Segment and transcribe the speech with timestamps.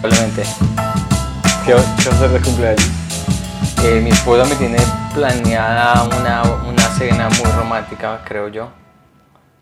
[0.00, 0.44] Probablemente.
[1.66, 2.88] ¿Qué, vas qué vas a hacer de cumpleaños?
[3.84, 4.78] Eh, mi esposa me tiene
[5.12, 8.70] planeada una, una cena muy romántica, creo yo.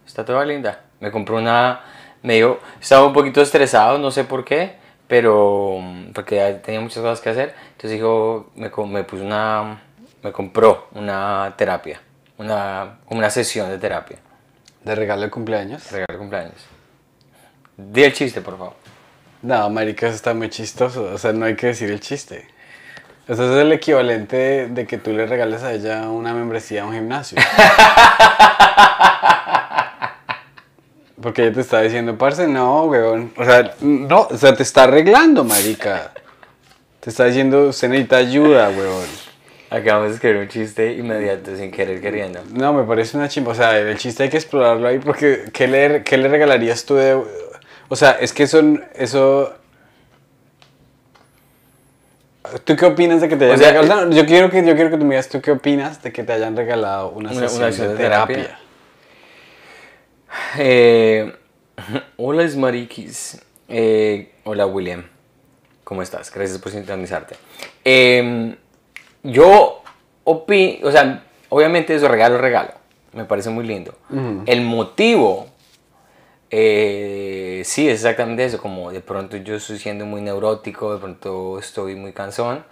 [0.07, 0.81] Está toda linda.
[1.01, 1.81] Me compró una.
[2.23, 4.77] Me dijo, estaba un poquito estresado, no sé por qué,
[5.09, 5.81] pero.
[6.13, 7.55] porque ya tenía muchas cosas que hacer.
[7.73, 9.81] Entonces dijo, me, me puso una.
[10.23, 12.01] Me compró una terapia.
[12.37, 14.19] Una, una sesión de terapia.
[14.85, 15.91] ¿De regalo de cumpleaños?
[15.91, 16.67] Regalo de cumpleaños.
[17.79, 18.86] Di el chiste, por favor.
[19.47, 21.05] No, marica, eso está muy chistoso.
[21.05, 22.49] O sea, no hay que decir el chiste.
[23.29, 26.87] Eso es el equivalente de, de que tú le regales a ella una membresía a
[26.87, 27.39] un gimnasio.
[31.23, 33.33] Porque ella te está diciendo, parce, no, weón.
[33.37, 36.11] O sea, no, o sea, te está arreglando, marica.
[36.99, 39.07] Te está diciendo, usted necesita ayuda, weón.
[39.71, 42.41] Acabamos de escribir un chiste inmediato, sin querer queriendo.
[42.53, 43.53] No, me parece una chimba.
[43.53, 46.97] O sea, el chiste hay que explorarlo ahí porque ¿qué le, qué le regalarías tú
[46.97, 47.46] de...?
[47.89, 48.61] O sea, es que eso...
[48.95, 49.53] eso
[52.65, 54.07] ¿Tú qué opinas de que te hayan O sea, regalado?
[54.07, 56.23] No, yo, quiero que, yo quiero que tú me digas, ¿tú qué opinas de que
[56.23, 58.37] te hayan regalado una, Una- sesión una sesión de de terapia?
[58.37, 58.59] terapia.
[60.59, 61.35] Eh,
[62.17, 63.41] hola, Smariquis.
[63.69, 65.05] Eh, hola, William.
[65.85, 66.31] ¿Cómo estás?
[66.33, 67.37] Gracias por sintonizarte.
[67.85, 68.55] Eh,
[69.23, 69.83] yo
[70.25, 72.73] opino, o sea, obviamente eso regalo, regalo.
[73.13, 73.95] Me parece muy lindo.
[74.47, 75.47] El motivo,
[76.51, 78.59] eh, sí, es exactamente eso.
[78.59, 82.65] Como de pronto yo estoy siendo muy neurótico, de pronto estoy muy cansón.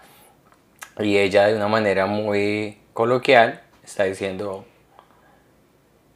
[0.98, 4.64] Y ella de una manera muy coloquial está diciendo,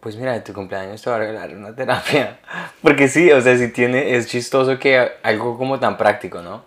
[0.00, 2.38] pues mira, de tu cumpleaños te voy a regalar una terapia.
[2.82, 6.62] Porque sí, o sea, sí tiene, es chistoso que algo como tan práctico, ¿no?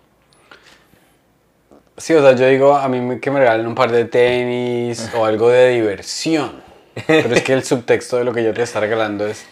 [1.97, 5.09] Sí, o sea, yo digo, a mí me- que me regalen un par de tenis
[5.15, 6.61] o algo de diversión.
[7.07, 9.45] Pero es que el subtexto de lo que yo te está regalando es...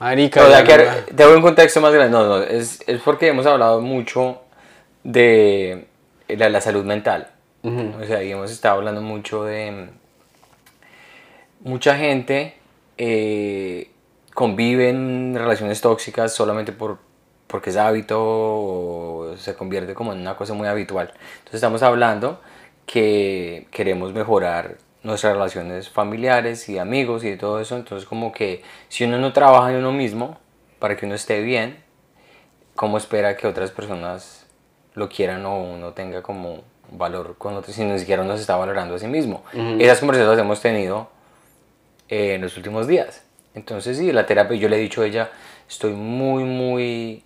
[0.00, 2.10] Marica, O sea, que te doy un contexto más grande.
[2.10, 4.40] No, no, es, es porque hemos hablado mucho
[5.02, 5.86] de
[6.28, 7.28] la, la salud mental.
[7.62, 9.88] O sea, y hemos estado hablando mucho de...
[11.60, 12.54] Mucha gente
[12.98, 13.90] eh,
[14.34, 16.98] convive en relaciones tóxicas solamente por,
[17.46, 21.14] porque es hábito o se convierte como en una cosa muy habitual.
[21.38, 22.40] Entonces estamos hablando
[22.84, 27.76] que queremos mejorar nuestras relaciones familiares y amigos y de todo eso.
[27.76, 30.38] Entonces como que si uno no trabaja en uno mismo
[30.80, 31.78] para que uno esté bien,
[32.74, 34.46] ¿cómo espera que otras personas
[34.94, 38.56] lo quieran o uno tenga como valor con otros si ni siquiera uno se está
[38.56, 39.44] valorando a sí mismo?
[39.78, 41.08] Esas conversaciones las hemos tenido
[42.08, 43.22] eh, en los últimos días.
[43.54, 45.30] Entonces sí, la terapia, yo le he dicho a ella,
[45.68, 47.22] estoy muy, muy,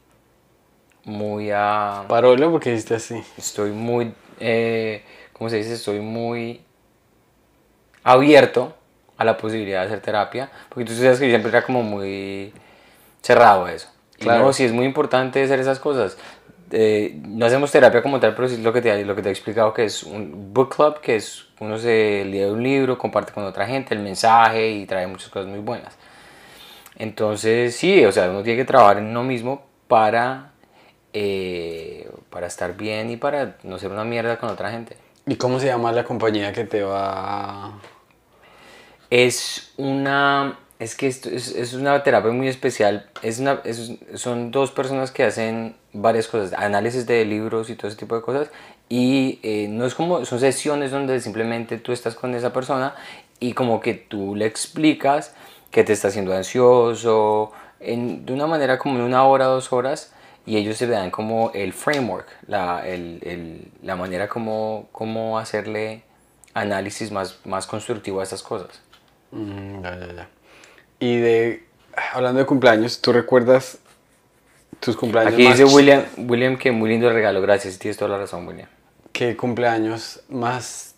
[1.05, 2.05] muy a...
[2.09, 3.23] Parolo porque hiciste así.
[3.39, 5.75] Estoy muy, eh, ¿cómo se dice?
[5.75, 6.61] Estoy muy
[8.13, 8.75] abierto
[9.17, 12.53] a la posibilidad de hacer terapia, porque tú sabes que yo siempre era como muy
[13.21, 13.89] cerrado a eso.
[14.19, 14.45] Y Claro.
[14.45, 16.17] no, sí es muy importante hacer esas cosas.
[16.71, 19.29] Eh, no hacemos terapia como tal, pero sí es lo que te, lo que te
[19.29, 23.33] he explicado, que es un book club, que es uno se lee un libro, comparte
[23.33, 25.97] con otra gente el mensaje y trae muchas cosas muy buenas.
[26.97, 30.53] Entonces, sí, o sea, uno tiene que trabajar en uno mismo para,
[31.13, 34.97] eh, para estar bien y para no ser una mierda con otra gente.
[35.27, 37.73] ¿Y cómo se llama la compañía que te va a...
[39.11, 40.59] Es una.
[40.79, 43.11] Es que esto es, una terapia muy especial.
[43.23, 43.61] Es una,
[44.15, 48.23] son dos personas que hacen varias cosas, análisis de libros y todo ese tipo de
[48.23, 48.49] cosas.
[48.89, 52.95] Y eh, no es como, son sesiones donde simplemente tú estás con esa persona
[53.41, 55.35] y como que tú le explicas
[55.73, 60.13] que te está haciendo ansioso, en, de una manera como en una hora, dos horas,
[60.47, 66.03] y ellos se dan como el framework, la, el- la manera como, como hacerle
[66.55, 68.81] análisis más, más constructivo a estas cosas.
[69.31, 70.29] Mm, ya, ya, ya.
[71.01, 71.65] Y de...
[72.13, 73.79] Hablando de cumpleaños, ¿tú recuerdas
[74.79, 78.13] tus cumpleaños Aquí más dice William, William que muy lindo el regalo, gracias, tienes toda
[78.13, 78.69] la razón, William.
[79.13, 80.95] ¿Qué cumpleaños más...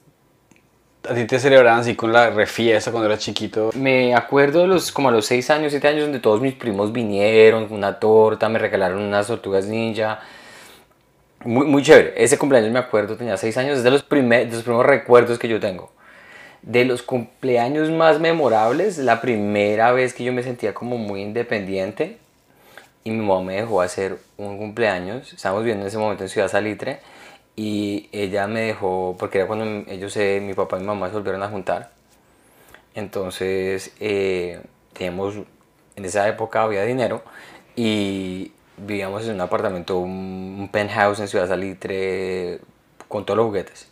[1.08, 3.70] A ti te celebraban así con la refiesta cuando eras chiquito?
[3.74, 6.92] Me acuerdo de los, como a los 6 años, 7 años, donde todos mis primos
[6.92, 10.20] vinieron, una torta, me regalaron unas tortugas ninja.
[11.42, 12.12] Muy, muy chévere.
[12.22, 15.38] Ese cumpleaños me acuerdo, tenía 6 años, es de los, primer- de los primeros recuerdos
[15.38, 15.90] que yo tengo.
[16.62, 22.18] De los cumpleaños más memorables, la primera vez que yo me sentía como muy independiente
[23.04, 25.32] y mi mamá me dejó hacer un cumpleaños.
[25.32, 27.00] Estábamos viviendo en ese momento en Ciudad Salitre
[27.56, 31.14] y ella me dejó, porque era cuando ellos, eh, mi papá y mi mamá se
[31.14, 31.90] volvieron a juntar.
[32.94, 34.60] Entonces, eh,
[34.92, 35.36] teníamos,
[35.96, 37.22] en esa época había dinero
[37.76, 42.60] y vivíamos en un apartamento, un, un penthouse en Ciudad Salitre
[43.08, 43.89] con todos los juguetes.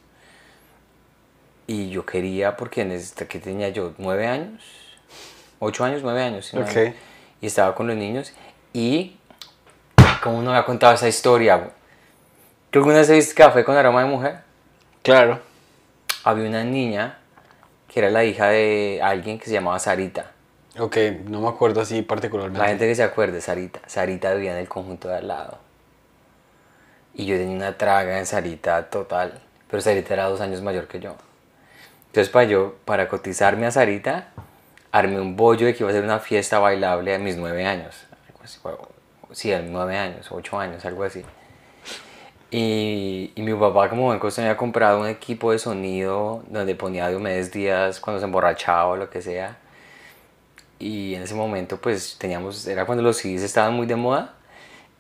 [1.69, 3.93] Y yo quería, porque en este, que tenía yo?
[3.99, 4.63] ¿Nueve años?
[5.59, 6.03] ¿Ocho años?
[6.03, 6.51] ¿Nueve años?
[7.43, 8.33] Y estaba con los niños
[8.73, 9.19] y,
[10.23, 11.71] como no me ha contado esa historia?
[12.71, 14.39] ¿Tú alguna vez viste café con aroma de mujer?
[15.03, 15.41] Claro.
[16.25, 17.19] Había una niña
[17.87, 20.33] que era la hija de alguien que se llamaba Sarita.
[20.79, 22.61] Ok, no me acuerdo así particularmente.
[22.61, 23.81] La gente que se acuerde, Sarita.
[23.87, 25.59] Sarita vivía en el conjunto de al lado.
[27.13, 29.39] Y yo tenía una traga en Sarita total.
[29.71, 31.15] Pero Sarita era dos años mayor que yo.
[32.19, 34.31] Entonces, para yo, para cotizarme a Sarita,
[34.91, 37.95] armé un bollo de que iba a ser una fiesta bailable a mis nueve años.
[39.31, 41.23] Sí, a mis nueve años, ocho años, algo así.
[42.51, 47.09] Y, y mi papá, como buen costeño, había comprado un equipo de sonido donde ponía
[47.09, 49.57] Diomedes Díaz cuando se emborrachaba o lo que sea.
[50.81, 54.35] Y en ese momento, pues teníamos, era cuando los CDs estaban muy de moda.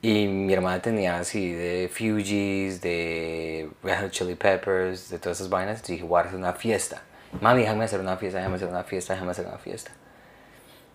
[0.01, 5.51] Y mi hermana tenía así de Fugees, de Red Hot Chili Peppers, de todas esas
[5.51, 5.77] vainas.
[5.77, 7.03] Entonces dije, voy a hacer una fiesta.
[7.41, 9.91] Mami, déjame hacer una fiesta, déjame hacer una fiesta, déjame hacer una fiesta.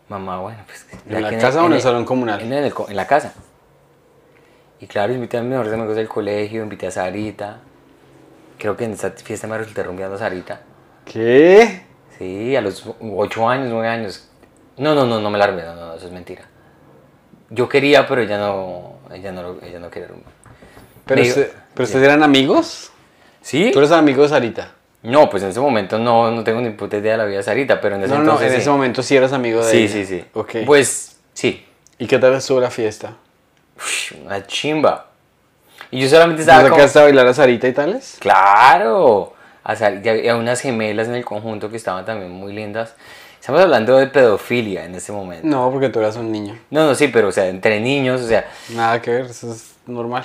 [0.10, 0.86] Mamá, bueno, pues.
[1.08, 2.42] ¿En la casa o en el salón comunal?
[2.42, 3.34] En, el co- en la casa.
[4.80, 7.60] Y claro, invité a mis mejores amigos del colegio, invité a Sarita.
[8.58, 10.62] Creo que en esta fiesta me resulté rumbeando a Sarita.
[11.06, 11.84] ¿Qué?
[12.18, 14.30] Sí, a los 8 años, 9 años.
[14.78, 16.44] No, no, no, no me la armé, no, no, no, eso es mentira.
[17.50, 20.32] Yo quería, pero ella no, ella no, lo- ella no quería rumbear.
[21.06, 22.92] ¿Pero, usted- ¿pero ustedes eran amigos?
[23.42, 23.72] ¿Sí?
[23.74, 24.72] ¿Tú eres amigo de Sarita?
[25.02, 27.44] No, pues en ese momento no, no tengo ni puta idea de la vida de
[27.44, 28.62] Sarita, pero en ese No, no, entonces en sí.
[28.62, 29.92] ese momento sí eras amigo de Sí, ella.
[29.94, 30.26] sí, sí.
[30.34, 30.56] Ok.
[30.66, 31.66] Pues sí,
[32.00, 33.14] ¿Y qué tal estuvo la fiesta?
[34.24, 35.08] Una chimba.
[35.92, 36.76] Y yo solamente ¿Te estaba como...
[36.76, 38.18] sacaste a bailar a Sarita y tales?
[38.20, 39.34] Claro.
[39.76, 42.96] Sea, y había unas gemelas en el conjunto que estaban también muy lindas.
[43.44, 45.46] Estamos hablando de pedofilia en ese momento.
[45.46, 46.58] No, porque tú eras un niño.
[46.70, 49.74] No, no, sí, pero o sea, entre niños, o sea, Nada que ver, eso es
[49.86, 50.24] normal.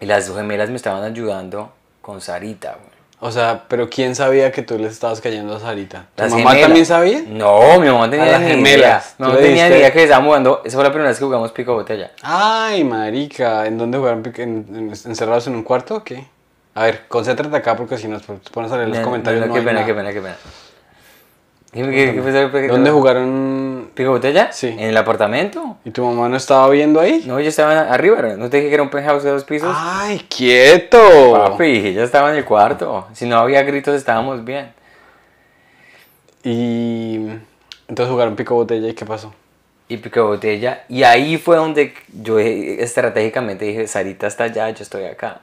[0.00, 2.94] y las dos gemelas me estaban ayudando con Sarita, güey.
[3.18, 6.06] O sea, pero ¿quién sabía que tú le estabas cayendo a Sarita?
[6.14, 6.62] ¿Tu Las mamá gemelas.
[6.68, 7.22] también sabía?
[7.26, 8.78] No, mi mamá tenía A las ni gemelas.
[8.78, 9.02] idea.
[9.18, 10.62] No tenía ni idea que estábamos jugando.
[10.64, 12.12] Esa fue la primera vez que jugamos pico botella.
[12.22, 14.22] Ay, marica, ¿en dónde jugaron?
[14.22, 16.28] pic- en- en- ¿Encerrados en un cuarto o qué?
[16.76, 19.54] A ver, concéntrate acá porque si nos pones a leer los No, comentarios no, no
[19.54, 20.36] qué pena, qué pena, qué pena.
[20.36, 20.63] ¿qué, qué-
[21.74, 23.90] ¿Dónde jugaron?
[23.94, 24.52] ¿Pico botella?
[24.52, 24.68] Sí.
[24.68, 25.76] ¿En el apartamento?
[25.84, 27.24] ¿Y tu mamá no estaba viendo ahí?
[27.26, 29.74] No, ella estaba arriba, ¿no te dije que era un penthouse de dos pisos?
[29.76, 30.98] ¡Ay, quieto!
[31.32, 33.08] Papi, ella estaba en el cuarto.
[33.12, 34.72] Si no había gritos, estábamos bien.
[36.44, 37.26] Y
[37.88, 39.32] entonces jugaron pico botella y ¿qué pasó?
[39.88, 40.84] Y pico botella.
[40.88, 45.40] Y ahí fue donde yo estratégicamente dije, Sarita está allá, yo estoy acá.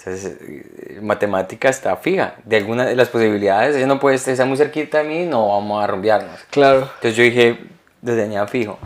[0.00, 2.36] Entonces, eh, matemática está fija.
[2.44, 5.84] De alguna de las posibilidades, ella no puede estar muy cerquita de mí, no vamos
[5.84, 6.40] a rumbearnos.
[6.50, 6.88] Claro.
[6.94, 7.58] Entonces yo dije,
[8.00, 8.78] desde tenía fijo.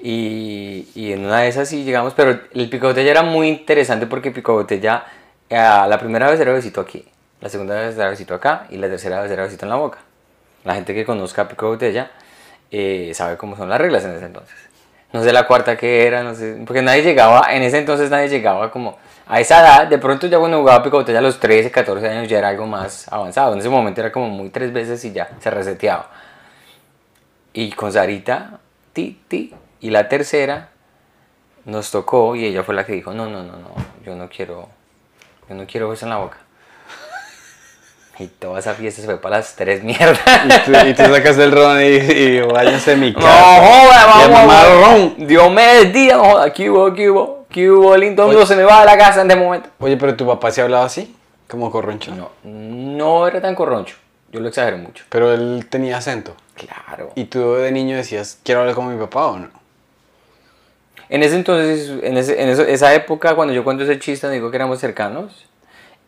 [0.00, 4.08] Y, y en una de esas sí llegamos, pero el pico botella era muy interesante
[4.08, 5.04] porque pico botella,
[5.48, 7.04] eh, la primera vez era besito aquí,
[7.40, 9.98] la segunda vez era besito acá y la tercera vez era besito en la boca.
[10.64, 12.10] La gente que conozca pico botella
[12.72, 14.56] eh, sabe cómo son las reglas en ese entonces.
[15.12, 18.28] No sé la cuarta que era, no sé, porque nadie llegaba, en ese entonces nadie
[18.28, 21.70] llegaba como a esa edad, de pronto ya cuando jugaba pico botella a los 13,
[21.70, 23.52] 14 años ya era algo más avanzado.
[23.54, 26.10] En ese momento era como muy tres veces y ya se reseteaba.
[27.52, 28.58] Y con Sarita,
[28.92, 29.54] ti, ti.
[29.80, 30.68] Y la tercera
[31.64, 33.74] nos tocó y ella fue la que dijo, no, no, no, no,
[34.04, 34.68] yo no quiero,
[35.48, 36.38] yo no quiero beso en la boca.
[38.18, 40.20] Y toda esa fiesta se fue para las tres mierdas.
[40.44, 43.60] Y tú, y tú sacas el ron y, y váyanse mi No, casa.
[43.60, 45.12] joda, Y a vamos.
[45.16, 47.96] Dios me bendiga, no joda, ¿qué hubo, qué hubo?
[47.96, 49.68] No se me va de la casa en este momento.
[49.78, 51.14] Oye, pero tu papá se hablaba así,
[51.48, 52.14] como corroncho.
[52.14, 53.96] No, no era tan corroncho.
[54.32, 55.04] Yo lo exageré mucho.
[55.10, 56.34] Pero él tenía acento.
[56.54, 57.12] Claro.
[57.14, 59.48] ¿Y tú de niño decías, quiero hablar con mi papá o no?
[61.10, 64.50] En ese entonces, en, ese- en eso- esa época, cuando yo cuento ese chiste, digo
[64.50, 65.46] que éramos cercanos,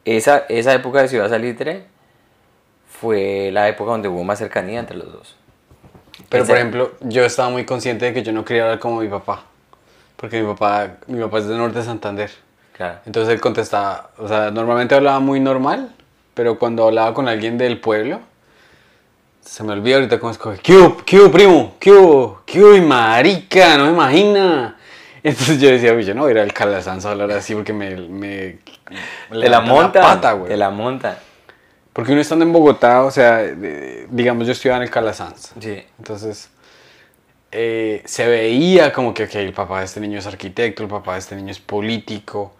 [0.06, 1.84] esa, esa época de Ciudad Salitre
[2.88, 5.36] fue la época donde hubo más cercanía entre los dos.
[6.30, 9.08] Pero por ejemplo, yo estaba muy consciente de que yo no quería hablar como mi
[9.08, 9.44] papá.
[10.16, 12.30] Porque mi papá, mi papá es de Norte de Santander.
[12.72, 12.98] Claro.
[13.06, 15.94] Entonces él contestaba, o sea, normalmente hablaba muy normal,
[16.34, 18.20] pero cuando hablaba con alguien del pueblo,
[19.40, 20.58] se me olvida ahorita cómo escoge.
[20.58, 21.74] ¿Qué qué primo?
[21.78, 21.92] ¿Qué?
[22.46, 23.76] ¿Qué marica?
[23.76, 24.76] No me imagina.
[25.22, 27.72] Entonpues yo decía, "Uy, yo no voy a ir al Calasanz a hablar así porque
[27.72, 27.96] me...
[27.96, 28.58] me
[29.30, 30.48] Te la monta, pata, güey.
[30.50, 31.18] te la monta.
[31.92, 33.40] Porque uno estando en Bogotá, o sea,
[34.10, 35.52] digamos, yo estudiaba en el Calasanz.
[35.60, 35.82] Sí.
[35.98, 36.50] Entonces,
[37.54, 41.14] eh, se veía como que ok, el papá de este niño es arquitecto, el papá
[41.14, 42.54] de este niño es político,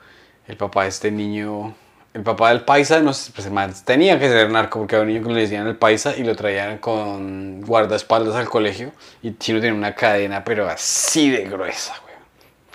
[0.47, 1.75] el papá de este niño,
[2.15, 5.13] el papá del paisa, no sé, pues man tenía que ser narco porque había un
[5.15, 9.61] niño que le decían el paisa y lo traían con guardaespaldas al colegio y Chino
[9.61, 12.15] tenía una cadena, pero así de gruesa, güey.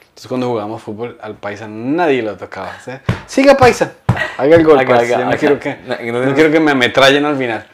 [0.01, 2.75] Entonces, cuando jugábamos fútbol, al paisa nadie lo tocaba.
[2.77, 3.93] o sea, Siga paisa,
[4.37, 7.23] haga el gol, no, quiero que, No, que no no tenemos- quiero que me ametrallen
[7.23, 7.65] al final.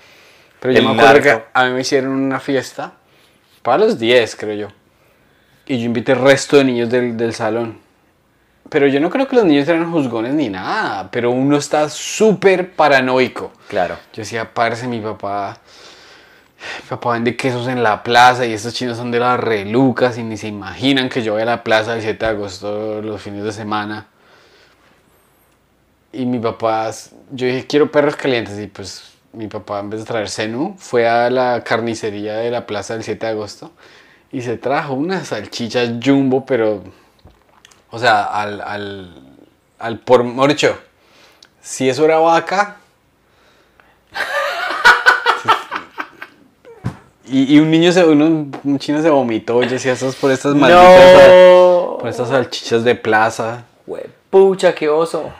[0.60, 2.94] Pero yo me acuerdo que a mí me hicieron una fiesta
[3.66, 4.68] para los 10, creo yo.
[5.66, 7.80] Y yo invité el resto de niños del, del salón.
[8.70, 12.74] Pero yo no creo que los niños eran juzgones ni nada, pero uno está súper
[12.74, 13.52] paranoico.
[13.68, 13.96] Claro.
[14.14, 15.58] Yo decía, parce, mi papá,
[16.84, 20.24] mi papá vende quesos en la plaza y estos chinos son de las relucas y
[20.24, 23.44] ni se imaginan que yo voy a la plaza el 7 de agosto los fines
[23.44, 24.06] de semana.
[26.14, 26.92] Y mi papá,
[27.32, 31.08] yo dije, quiero perros calientes y pues mi papá en vez de traer Zenú fue
[31.08, 33.72] a la carnicería de la plaza del 7 de agosto
[34.32, 36.84] y se trajo unas salchichas jumbo, pero,
[37.92, 39.13] o sea, al, al,
[39.80, 40.77] al por morcho.
[41.62, 42.77] Si eso era vaca,
[47.27, 50.30] Y, y un niño, se, uno- un chino se vomitó, yo decía, eso es por
[50.32, 51.98] estas malditas, No.
[52.00, 53.63] por estas salchichas de plaza.
[54.30, 55.32] Pucha, qué oso.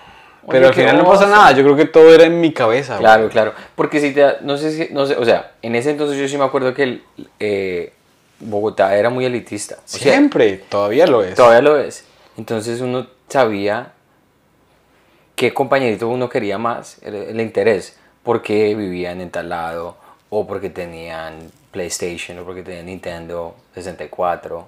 [0.48, 2.94] Pero al final no pasa nada, yo creo que todo era en mi cabeza.
[2.94, 3.04] güey.
[3.04, 3.54] Claro, claro.
[3.76, 6.38] Porque si te, no sé si, no sé, o sea, en ese entonces yo sí
[6.38, 7.04] me acuerdo que el,
[7.40, 7.94] eh,
[8.40, 9.76] Bogotá era muy elitista.
[9.76, 11.36] O sea, Siempre, todavía lo es.
[11.36, 12.06] Todavía lo es.
[12.38, 13.94] Entonces uno sabía
[15.36, 19.98] qué compañerito uno quería más, el, el interés, porque vivían en tal lado,
[20.30, 24.68] o porque tenían PlayStation, o porque tenían Nintendo 64.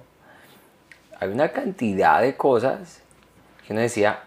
[1.20, 3.00] Hay una cantidad de cosas
[3.66, 4.20] que uno decía,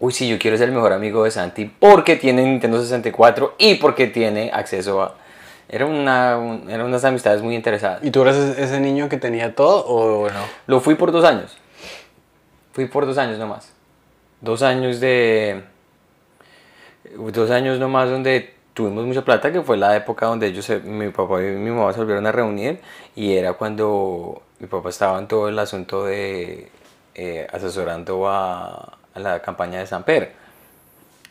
[0.00, 3.76] uy, sí, yo quiero ser el mejor amigo de Santi porque tiene Nintendo 64 y
[3.76, 5.14] porque tiene acceso a...
[5.68, 8.00] Era una, un- eran unas amistades muy interesadas.
[8.04, 10.40] ¿Y tú eras ese niño que tenía todo o no?
[10.68, 11.56] Lo fui por dos años.
[12.72, 13.72] Fui por dos años nomás.
[14.40, 15.64] Dos años de.
[17.32, 21.40] Dos años nomás donde tuvimos mucha plata, que fue la época donde ellos, mi papá
[21.42, 22.80] y mi mamá se volvieron a reunir.
[23.14, 26.68] Y era cuando mi papá estaba en todo el asunto de
[27.14, 30.32] eh, asesorando a, a la campaña de Samper.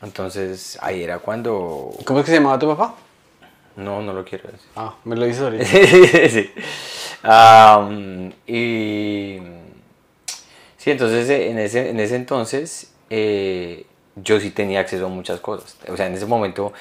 [0.02, 1.92] Entonces ahí era cuando.
[2.04, 2.96] ¿Cómo es que se llamaba tu papá?
[3.78, 4.68] No, no lo quiero decir.
[4.76, 5.66] Ah, me lo dices ahorita.
[6.30, 6.52] sí.
[7.24, 9.38] Am, y
[10.78, 15.40] sí, entonces eh, en ese, en ese entonces eh, yo sí tenía acceso a muchas
[15.40, 15.78] cosas.
[15.88, 16.74] O sea, en ese momento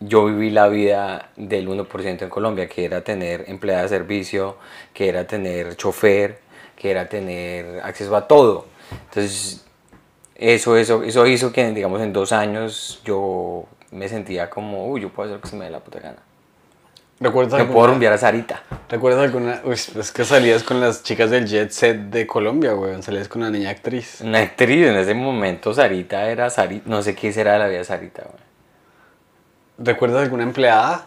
[0.00, 4.56] yo viví la vida del 1% en Colombia, que era tener empleada de servicio,
[4.94, 6.38] que era tener chofer,
[6.76, 8.66] que era tener acceso a todo.
[9.08, 9.64] Entonces,
[10.40, 15.10] eso, eso, eso hizo que, digamos, en dos años yo me sentía como, uy, yo
[15.10, 16.16] puedo hacer lo que se me dé la puta gana.
[17.20, 18.62] ¿Recuerdas Me alguna, puedo rumbear a Sarita.
[18.88, 19.60] ¿Recuerdas alguna?
[19.64, 23.02] Uy, es que salías con las chicas del Jet Set de Colombia, güey.
[23.02, 24.22] Salías con una niña actriz.
[24.22, 27.78] Una actriz, en ese momento Sarita era Sarita, no sé qué será de la vida
[27.78, 28.42] de Sarita, güey.
[29.76, 31.04] ¿Recuerdas alguna empleada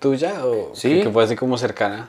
[0.00, 1.02] tuya o Sí.
[1.02, 2.08] que fue así como cercana?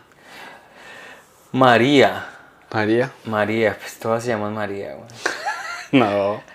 [1.51, 2.25] María,
[2.73, 3.11] María.
[3.25, 5.07] María, pues todas se llaman María, güey.
[5.91, 6.41] No.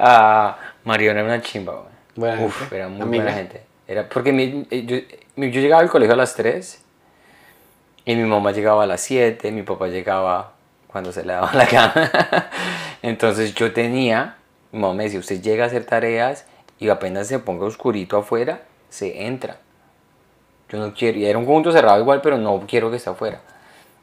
[0.00, 1.86] Ah, María era una chimba, güey.
[2.16, 2.76] Buena Uf, gente.
[2.76, 3.22] era muy Amiga.
[3.22, 3.62] buena gente.
[3.86, 4.84] Era porque mi- eh,
[5.36, 6.82] yo, llegaba al colegio a las 3
[8.04, 10.52] y mi mamá llegaba a las 7, mi papá llegaba
[10.88, 12.50] cuando se le daba la gana.
[13.02, 14.36] Entonces yo tenía,
[14.72, 16.44] mi mamá me decía, usted llega a hacer tareas
[16.80, 19.58] y apenas se ponga oscurito afuera, se entra.
[20.68, 23.40] Yo no quiero, y era un conjunto cerrado igual, pero no quiero que esté afuera.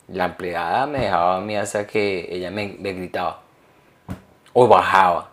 [0.08, 3.41] La empleada me dejaba a mí hasta que ella me, me gritaba
[4.53, 5.29] o bajaba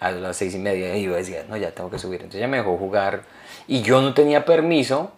[0.00, 2.20] a las seis y media y yo decía, no, ya tengo que subir.
[2.20, 3.22] Entonces ella me dejó jugar
[3.66, 5.10] y yo no tenía permiso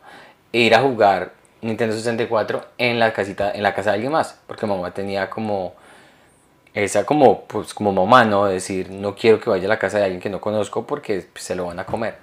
[0.52, 4.66] ir a jugar Nintendo 64 en la casita, en la casa de alguien más, porque
[4.66, 5.74] mamá tenía como
[6.74, 8.46] esa como pues como mamá, ¿no?
[8.46, 11.44] Decir, no quiero que vaya a la casa de alguien que no conozco porque pues,
[11.44, 12.16] se lo van a comer.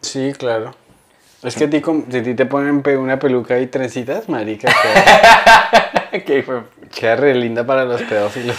[0.00, 0.74] Sí, claro.
[1.42, 6.24] Es que a ti, si a ti te ponen una peluca y trencitas, marica, queda,
[6.24, 6.62] ¿Qué fue?
[6.94, 8.56] queda re linda para los pedófilos.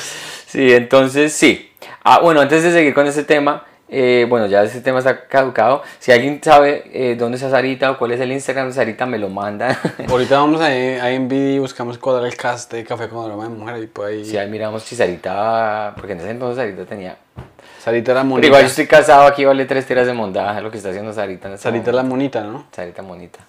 [0.47, 1.68] Sí, entonces sí.
[2.03, 5.81] Ah, bueno, antes de seguir con este tema, eh, bueno, ya ese tema está caducado.
[5.99, 9.17] Si alguien sabe eh, dónde está Sarita o cuál es el Instagram de Sarita, me
[9.17, 9.77] lo manda.
[10.09, 13.49] Ahorita vamos a, a Envid y buscamos cuadrar el cast de Café con Aroma de
[13.49, 14.25] Mujer y pues ahí...
[14.25, 17.17] si ahí miramos si Sarita, porque en ese entonces Sarita tenía...
[17.79, 18.47] Sarita la Pero monita.
[18.47, 21.47] igual yo estoy casado, aquí vale tres tiras de mondaje lo que está haciendo Sarita.
[21.47, 22.15] En este Sarita la momento.
[22.15, 22.65] monita, ¿no?
[22.71, 23.39] Sarita monita.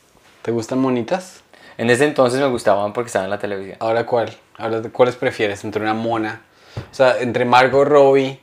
[0.42, 1.42] ¿Te gustan monitas?
[1.76, 3.76] En ese entonces me gustaban porque estaban en la televisión.
[3.80, 4.30] Ahora, ¿cuál?
[4.56, 5.64] Ahora, ¿cuáles prefieres?
[5.64, 6.42] Entre una mona...
[6.76, 8.40] O sea, entre Margot Robbie...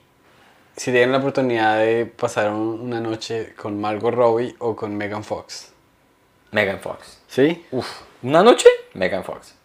[0.75, 5.23] Si tienen la oportunidad de pasar un- una noche con Margot Robbie o con Megan
[5.23, 5.71] Fox.
[6.51, 7.19] Megan Fox.
[7.27, 7.65] ¿Sí?
[7.71, 7.87] Uf,
[8.21, 8.69] ¿una noche?
[8.93, 9.55] Megan Fox.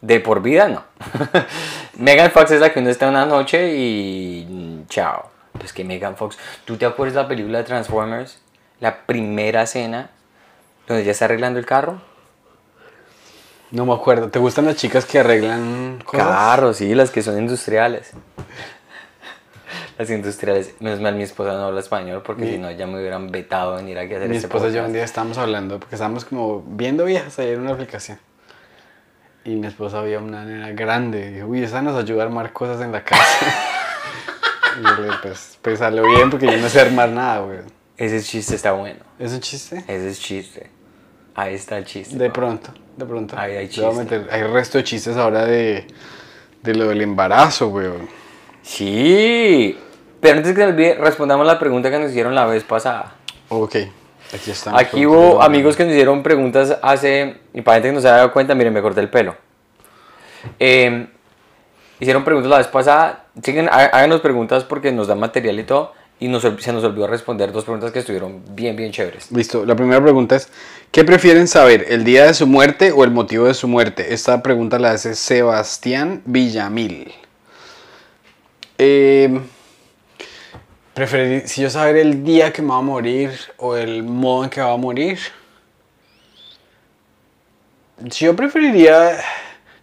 [0.00, 0.82] De por vida, no.
[1.98, 5.30] Megan Fox es la que uno está una noche y chao.
[5.56, 8.40] Pues que Megan Fox, ¿tú te acuerdas de la película de Transformers?
[8.80, 10.10] La primera escena
[10.88, 12.02] donde ella está arreglando el carro.
[13.70, 14.28] No me acuerdo.
[14.30, 16.28] ¿Te gustan las chicas que arreglan cosas?
[16.28, 18.12] Carros, sí, las que son industriales.
[19.98, 20.74] Las industriales.
[20.80, 23.98] Menos mal mi esposa no habla español porque si no ya me hubieran vetado venir
[23.98, 26.62] aquí a hacer Mi este esposa y yo un día estábamos hablando, porque estábamos como
[26.66, 28.18] viendo viejas ahí en una aplicación.
[29.44, 31.30] y mi esposa veía una nena grande.
[31.30, 33.22] Y dijo, uy, esa nos ayuda a armar cosas en la casa.
[34.80, 37.58] y yo le dije, pues, pues salió bien porque yo no sé armar nada, güey.
[37.96, 39.00] Ese chiste está bueno.
[39.18, 39.78] ¿Es un chiste?
[39.86, 40.70] Ese es chiste.
[41.36, 42.16] Ahí está el chiste.
[42.16, 43.36] De pronto, de pronto.
[43.38, 44.18] Ahí hay Le voy a chiste.
[44.18, 45.86] meter- hay resto de chistes ahora de,
[46.62, 47.88] de lo del embarazo, güey.
[48.62, 49.78] Sí.
[50.20, 53.14] Pero antes que se me olvide, respondamos la pregunta que nos hicieron la vez pasada.
[53.50, 53.76] Ok,
[54.34, 54.80] aquí estamos.
[54.80, 57.36] Aquí hubo amigos que nos hicieron preguntas hace.
[57.52, 59.36] Y para gente que no se haya dado cuenta, miren, me corté el pelo.
[60.58, 61.08] Eh,
[62.00, 63.26] hicieron preguntas la vez pasada.
[63.42, 65.92] Siguen, há- háganos preguntas porque nos dan material y todo.
[66.20, 69.30] Y se nos olvidó responder dos preguntas que estuvieron bien, bien chéveres.
[69.32, 70.48] Listo, la primera pregunta es,
[70.90, 74.14] ¿qué prefieren saber, el día de su muerte o el motivo de su muerte?
[74.14, 77.12] Esta pregunta la hace Sebastián Villamil.
[78.78, 79.40] Eh,
[80.94, 84.50] preferir- si yo saber el día que me va a morir o el modo en
[84.50, 85.18] que va a morir,
[87.98, 89.18] yo preferiría,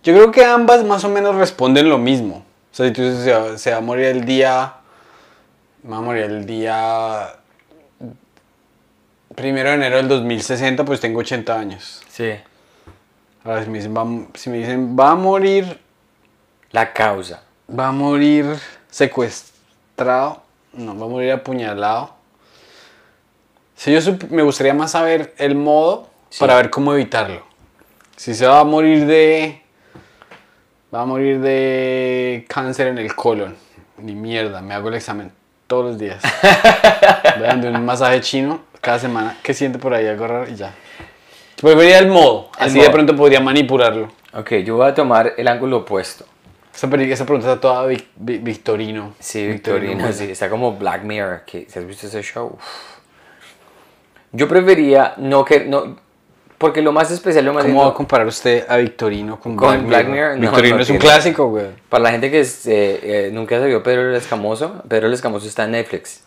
[0.03, 2.45] yo creo que ambas más o menos responden lo mismo.
[2.71, 4.75] O sea, si tú se se va a morir el día,
[5.83, 7.35] me va a morir el día
[9.35, 12.01] Primero de enero del 2060, pues tengo 80 años.
[12.09, 12.31] Sí.
[13.45, 15.79] Ahora, si me dicen, va, si me dicen, va a morir,
[16.71, 17.41] La causa.
[17.67, 18.45] va a morir
[18.89, 22.13] secuestrado, no, va a morir apuñalado.
[23.75, 26.39] Si yo me gustaría más saber el modo Sí.
[26.39, 27.43] para ver cómo evitarlo.
[28.17, 29.61] Si se va a morir de,
[30.93, 33.55] va a morir de cáncer en el colon,
[33.97, 35.31] ni mierda, me hago el examen
[35.71, 36.21] todos los días.
[37.37, 39.37] Voy dando un masaje chino cada semana.
[39.41, 40.05] ¿Qué siente por ahí?
[40.05, 40.73] Algo raro y ya.
[41.61, 42.49] Preferiría el modo.
[42.59, 44.09] El Así de pronto podría manipularlo.
[44.33, 46.25] Ok, yo voy a tomar el ángulo opuesto.
[46.73, 49.13] Esa, pregunta está toda vic- vi- victorino.
[49.19, 50.31] Sí, Victorino, sí.
[50.31, 51.43] Está como Black Mirror.
[51.45, 52.47] Que, ¿si ¿Has visto ese show?
[52.53, 52.63] Uf.
[54.33, 55.61] Yo preferiría no que...
[55.65, 55.95] No,
[56.61, 59.57] porque lo más especial, lo más ¿Cómo lindo- va a comparar usted a Victorino con,
[59.57, 60.35] Con Black Mirror?
[60.37, 61.65] No, Victorino no es un clásico, güey.
[61.89, 65.13] Para la gente que es, eh, eh, nunca se vio Pedro el Escamoso, Pedro el
[65.13, 66.23] Escamoso está en Netflix.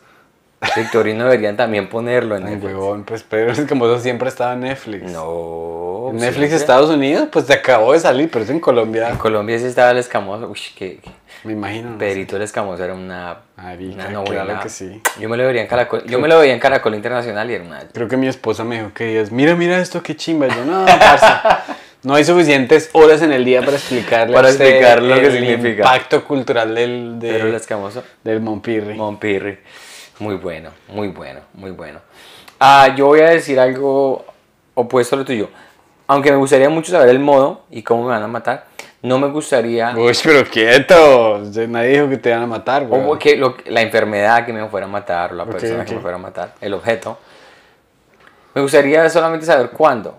[0.76, 2.74] Victorino deberían también ponerlo en Ay, Netflix.
[2.74, 5.10] huevón, pues Pedro es como eso siempre estaba en Netflix.
[5.12, 6.08] No.
[6.10, 6.56] En Netflix siempre.
[6.56, 9.08] Estados Unidos, pues te acabó de salir, pero es en Colombia.
[9.10, 10.48] En Colombia sí estaba el Escamoso.
[10.48, 11.00] Uy, que
[11.44, 11.90] Me imagino.
[11.90, 11.98] ¿no?
[11.98, 14.44] Pedrito el Escamoso era una, Marica, una novela.
[14.44, 15.00] claro que sí.
[15.20, 16.02] Yo me lo veía en Caracol.
[16.04, 17.80] Yo me lo veía en Caracol Internacional y era una.
[17.92, 20.48] Creo que mi esposa me dijo que digas, mira, mira esto, qué chimba.
[20.48, 21.26] Yo, no, parce,
[22.02, 25.82] no hay suficientes horas en el día para explicarle Para explicar lo que el significa.
[25.82, 28.02] impacto cultural del, de- Pedro el Escamoso.
[28.22, 28.94] del Monpirri.
[28.94, 29.58] Monpirri.
[30.20, 32.00] Muy bueno, muy bueno, muy bueno.
[32.60, 34.24] Ah, yo voy a decir algo
[34.74, 35.50] opuesto a lo tuyo.
[36.06, 38.66] Aunque me gustaría mucho saber el modo y cómo me van a matar,
[39.04, 39.94] no me gustaría.
[39.96, 41.38] Uy, pero quieto.
[41.68, 43.02] Nadie dijo que te iban a matar, güey.
[43.06, 45.90] O que lo- la enfermedad que me fuera a matar o la Ok, persona que
[45.90, 45.96] ok.
[45.96, 47.18] me fuera a matar, el objeto.
[48.54, 50.18] Me gustaría solamente saber cuándo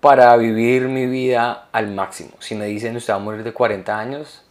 [0.00, 2.30] para vivir mi vida al máximo.
[2.40, 4.42] Si me dicen usted va a morir de 40 años,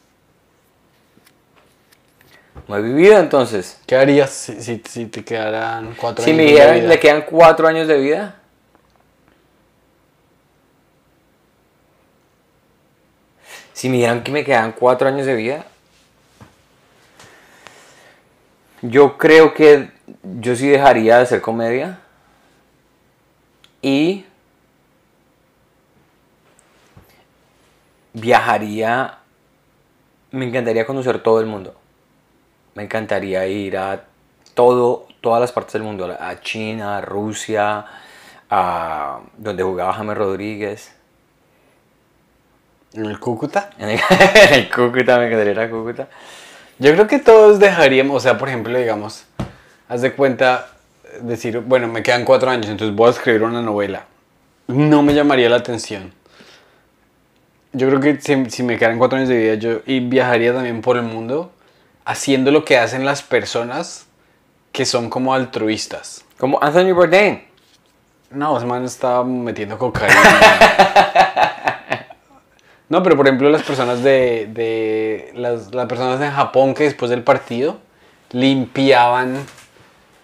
[2.68, 3.80] no he vivido entonces.
[3.86, 7.22] ¿Qué harías si, si, si te quedaran cuatro Si años me de dijeran le quedan
[7.24, 8.36] 4 años de vida,
[13.78, 15.64] si me dijeran que me quedan 4 años de vida,
[18.82, 19.92] yo creo que
[20.24, 22.00] yo sí dejaría de hacer comedia
[23.84, 24.26] y
[28.14, 29.20] viajaría,
[30.32, 31.76] me encantaría conocer todo el mundo.
[32.74, 34.06] Me encantaría ir a
[34.56, 37.86] todo, todas las partes del mundo, a China, a Rusia,
[38.50, 40.97] a donde jugaba James Rodríguez.
[42.98, 43.70] ¿En el Cúcuta?
[43.78, 46.08] En el, en el Cúcuta, me ir a Cúcuta.
[46.80, 49.26] Yo creo que todos dejaríamos, o sea, por ejemplo, digamos,
[49.88, 50.70] haz de cuenta,
[51.22, 54.06] decir, bueno, me quedan cuatro años, entonces voy a escribir una novela.
[54.66, 56.12] No me llamaría la atención.
[57.72, 60.82] Yo creo que si, si me quedan cuatro años de vida, yo y viajaría también
[60.82, 61.52] por el mundo
[62.04, 64.08] haciendo lo que hacen las personas
[64.72, 66.26] que son como altruistas.
[66.40, 67.44] Como Anthony Bourdain.
[68.32, 71.54] No, ese man estaba metiendo cocaína.
[72.90, 77.10] no, pero por ejemplo las personas de, de las, las personas en Japón que después
[77.12, 77.80] del partido
[78.32, 79.38] limpiaban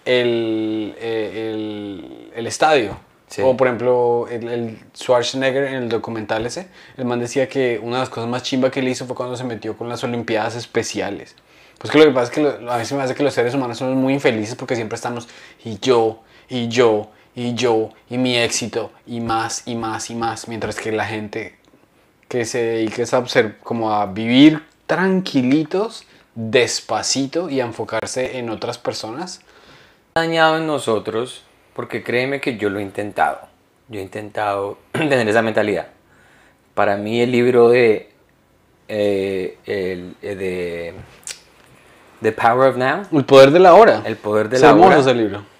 [0.04, 2.96] el, eh, el, el estadio.
[3.26, 3.42] Sí.
[3.42, 7.96] O por ejemplo el, el Schwarzenegger en el documental ese, el man decía que una
[7.96, 10.54] de las cosas más chimba que él hizo fue cuando se metió con las Olimpiadas
[10.54, 11.34] Especiales.
[11.78, 13.34] Pues que lo que pasa es que lo- a mí se me hace que los
[13.34, 15.26] seres humanos somos muy infelices porque siempre estamos
[15.64, 20.46] y yo, y yo, y yo, y mi éxito, y más, y más, y más,
[20.46, 21.56] mientras que la gente
[22.28, 23.24] que se dedica es a
[23.62, 29.40] como a vivir tranquilitos, despacito y a enfocarse en otras personas.
[30.14, 31.42] dañado en nosotros
[31.74, 33.40] porque créeme que yo lo he intentado.
[33.88, 35.88] Yo he intentado tener esa mentalidad.
[36.74, 38.10] para mí el libro de,
[38.88, 40.94] eh, el, eh, de
[42.22, 44.02] The Power of Now, El poder de la hora.
[44.04, 44.98] El poder de la hora.
[44.98, 45.53] ese libro.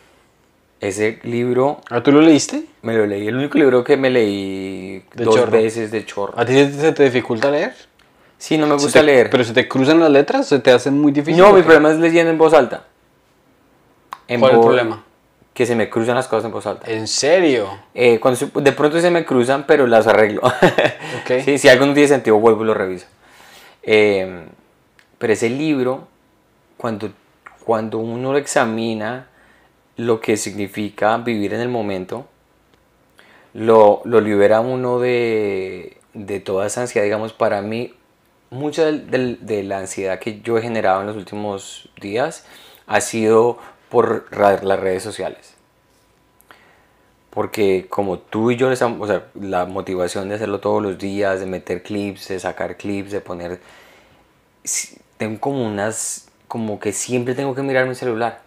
[0.81, 2.65] Ese libro ¿Ah, tú lo leíste?
[2.83, 5.53] me lo leí, el único libro que me leí De dos chorro.
[5.53, 6.35] veces de chorro.
[6.39, 7.75] ¿A ti se- te dificulta leer?
[8.37, 9.31] Sí, no me ¿Se gusta te- leer.
[9.31, 10.47] ¿Pero se te cruzan las letras?
[10.49, 11.39] ¿Se te hacen muy difícil?
[11.43, 11.65] no, mi qué?
[11.65, 12.85] problema es leyendo en voz alta.
[14.29, 15.05] En ¿Cuál es el problema?
[15.55, 16.91] Que se me cruzan las cosas en voz alta.
[16.91, 17.69] ¿En serio?
[17.95, 20.43] Eh, cuando se- de pronto se me cruzan, pero las arreglo.
[21.23, 21.41] Ok.
[21.45, 23.07] Sí, si algo no tiene sentido, vuelvo y lo reviso.
[23.83, 24.45] Eh,
[25.19, 26.07] pero ese libro,
[26.77, 27.11] cuando,
[27.65, 29.29] cuando uno lo examina,
[29.97, 32.27] lo que significa vivir en el momento,
[33.53, 37.05] lo, lo libera uno de, de toda esa ansiedad.
[37.05, 37.95] Digamos, para mí,
[38.51, 42.47] mucha del- del- de la ansiedad que yo he generado en los últimos días
[42.87, 43.59] ha sido
[43.91, 45.55] por las redes sociales.
[47.31, 51.47] Porque como tú y yo, o sea, la motivación de hacerlo todos los días, de
[51.47, 53.61] meter clips, de sacar clips, de poner...
[55.17, 56.29] Tengo como unas...
[56.49, 58.43] Como que siempre tengo que mirar mi celular.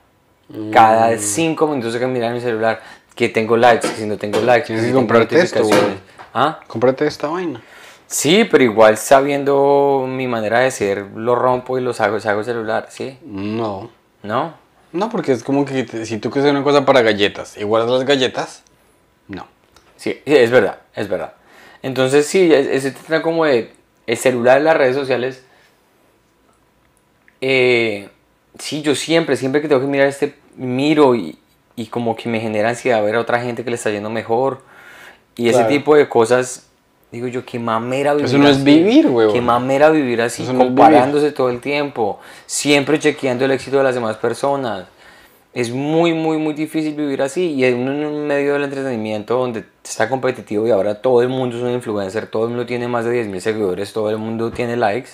[0.71, 1.19] Cada Mm.
[1.19, 2.81] cinco minutos tengo que mirar mi celular.
[3.15, 4.67] Que tengo likes, que si no tengo likes.
[4.67, 5.79] Tienes si que tengo comprarte esto, güey.
[6.33, 6.60] ¿Ah?
[6.67, 7.62] Cómprate esta vaina.
[8.05, 12.88] Sí, pero igual sabiendo mi manera de ser, lo rompo y los hago, hago celular,
[12.89, 13.17] ¿sí?
[13.25, 13.89] No.
[14.23, 14.53] ¿No?
[14.93, 17.89] No, porque es como que te- si tú quieres una cosa para galletas y guardas
[17.91, 18.63] las galletas,
[19.27, 19.45] no.
[19.97, 21.33] Sí, es verdad, es verdad.
[21.83, 23.73] Entonces sí, es- ese tema como de
[24.05, 25.43] el celular, las redes sociales.
[27.41, 28.10] eh,
[28.60, 31.38] sí, yo siempre, siempre que tengo que mirar este, miro y,
[31.76, 34.62] y como que me genera ansiedad ver a otra gente que le está yendo mejor.
[35.36, 36.67] Y ese tipo de cosas,
[37.12, 38.65] digo yo, qué mamera vivir Eso no es así.
[38.65, 39.34] vivir, huevón.
[39.34, 43.84] Qué mamera vivir así, no es comparándose todo el tiempo, siempre chequeando el éxito de
[43.84, 44.88] las demás personas.
[45.54, 50.10] Es muy, muy, muy difícil vivir así y en un medio del entretenimiento donde está
[50.10, 53.26] competitivo y ahora todo el mundo es un influencer, todo el mundo tiene más de
[53.26, 55.12] 10.000 seguidores, todo el mundo tiene likes.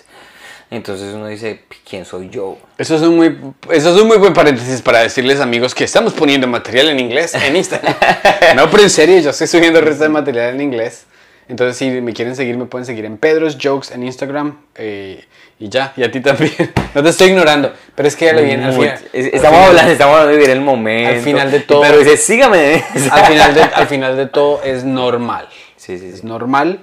[0.73, 2.57] Entonces uno dice, ¿quién soy yo?
[2.79, 3.37] Eso es un muy,
[3.71, 7.35] eso es un muy buen paréntesis para decirles amigos que estamos poniendo material en inglés
[7.35, 7.93] en Instagram.
[8.55, 11.05] no, pero en serio, yo estoy subiendo el resto de material en inglés.
[11.47, 14.57] Entonces, si me quieren seguir, me pueden seguir en Pedro's Jokes en Instagram.
[14.75, 15.23] eh,
[15.59, 16.51] y ya, y a ti también.
[16.95, 18.99] no te estoy ignorando, pero es que ya le viene al final.
[19.13, 21.09] es- al estamos, final- hablando, estamos hablando de vivir el momento.
[21.11, 22.83] al final de todo- Pero dice, sígame.
[23.11, 25.47] Al final, de, al final de todo es normal.
[25.75, 26.25] Sí, sí, Es sí.
[26.27, 26.79] normal.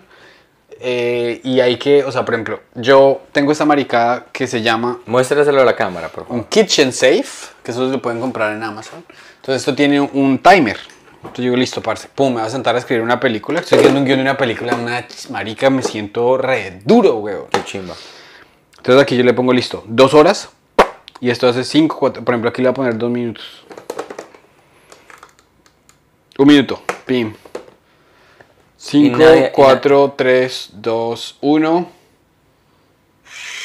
[0.83, 4.99] Eh, y hay que, o sea, por ejemplo, yo tengo esta maricada que se llama
[5.07, 6.38] Muéstraselo a la cámara, por favor.
[6.38, 9.05] un Kitchen Safe, que eso lo pueden comprar en Amazon.
[9.37, 10.79] Entonces esto tiene un timer.
[11.16, 13.61] Entonces yo digo, listo, parce, pum, me voy a sentar a escribir una película.
[13.61, 17.47] Estoy haciendo un guion de una película, una marica, me siento re duro, weón.
[17.51, 17.95] Qué chimba.
[18.79, 20.49] Entonces aquí yo le pongo listo, dos horas.
[21.21, 23.66] Y esto hace cinco, cuatro, por ejemplo aquí le voy a poner dos minutos.
[26.38, 27.35] Un minuto, pim.
[28.83, 31.87] Cinco, nadie- y cuatro, tres, dos, uno.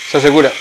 [0.09, 0.51] ¿Se asegura?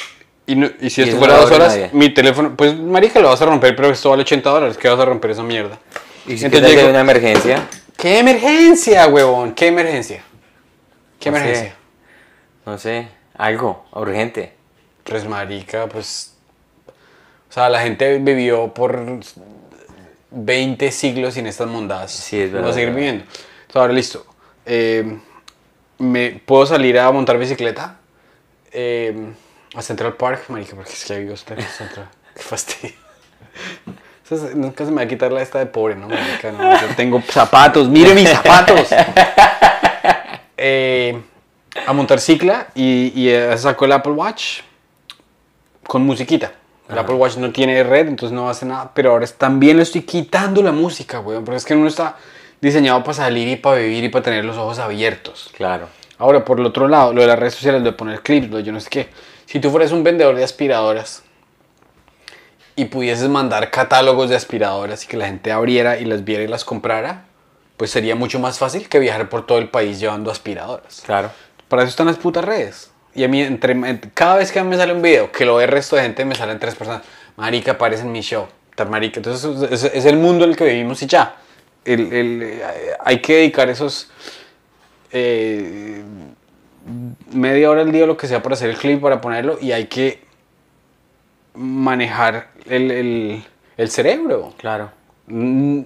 [0.46, 1.90] Y, no- y si esto fuera dos horas, nadie.
[1.92, 5.00] mi teléfono, pues marica lo vas a romper, pero esto vale 80 dólares, ¿qué vas
[5.00, 5.78] a romper esa mierda?
[6.26, 9.54] Y si Entonces digo, una emergencia, ¿Qué emergencia, huevón?
[9.54, 10.22] ¿Qué emergencia?
[11.18, 11.42] ¿Qué No sé.
[11.42, 11.76] emergencia?
[12.66, 14.52] no sé, algo urgente.
[15.04, 16.34] Pues marica, pues...
[17.50, 19.20] O sea, la gente vivió por
[20.30, 22.10] 20 siglos sin estas mondadas.
[22.12, 22.98] Sí, es No va verdad, a seguir verdad.
[22.98, 23.24] viviendo.
[23.24, 24.26] Entonces, ahora listo.
[24.66, 25.18] Eh,
[25.98, 27.96] me, ¿Puedo salir a montar bicicleta?
[28.72, 29.32] Eh,
[29.74, 32.08] a Central Park, marica, porque es que vivo de Central.
[32.34, 32.94] Qué fastidio.
[34.54, 36.50] Nunca se me va a quitar la esta de pobre, ¿no, marica?
[36.50, 38.88] No, yo tengo zapatos, mire mis zapatos.
[40.56, 41.20] Eh,
[41.84, 44.60] a montar cicla y, y saco el Apple Watch
[45.86, 46.52] con musiquita.
[46.88, 50.02] El Apple Watch no tiene red, entonces no hace nada, pero ahora también le estoy
[50.02, 52.16] quitando la música, weón, porque es que uno está
[52.64, 55.50] diseñado para salir y para vivir y para tener los ojos abiertos.
[55.56, 55.88] Claro.
[56.18, 58.56] Ahora, por el otro lado, lo de las redes sociales, lo de poner clips, lo
[58.58, 59.08] de yo no sé qué.
[59.46, 61.22] Si tú fueras un vendedor de aspiradoras
[62.76, 66.48] y pudieses mandar catálogos de aspiradoras y que la gente abriera y las viera y
[66.48, 67.24] las comprara,
[67.76, 71.02] pues sería mucho más fácil que viajar por todo el país llevando aspiradoras.
[71.04, 71.30] Claro.
[71.68, 72.90] Para eso están las putas redes.
[73.14, 75.64] Y a mí, entre, en- cada vez que me sale un video que lo ve
[75.64, 77.02] el resto de gente, me salen tres personas.
[77.36, 78.46] Marica, aparece en mi show.
[78.88, 79.18] Marica.
[79.20, 81.36] Entonces, es, es el mundo en el que vivimos y ya.
[81.84, 82.62] El- el, eh,
[83.04, 84.10] hay que dedicar esos.
[85.12, 86.02] eh,
[87.32, 89.58] media hora al día, lo que sea, para hacer el clip, para ponerlo.
[89.60, 90.22] Y hay que
[91.54, 93.44] manejar el, el,
[93.76, 94.52] el cerebro.
[94.58, 94.90] Claro.
[95.26, 95.82] Mm,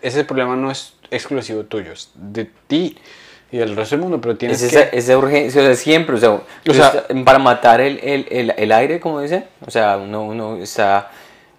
[0.00, 2.96] Ese problema no es exclusivo tuyo, es de ti
[3.50, 4.96] y del resto del mundo, pero tienes Es que...
[4.96, 8.72] esa, urgencia, o sea, siempre, o sea, O sea- para matar el, el, el, el
[8.72, 11.10] aire, como dicen, o sea, uno, uno está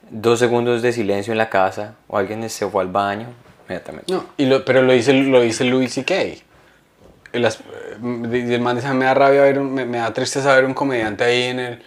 [0.09, 3.27] dos segundos de silencio en la casa, o alguien se fue al baño,
[3.65, 4.11] inmediatamente.
[4.13, 6.15] No, y lo, pero lo dice, lo dice Louis C.K.
[7.33, 10.53] y las- y el man dice, me da rabia ver, un- me, me da tristeza
[10.55, 11.83] ver un comediante ahí en el,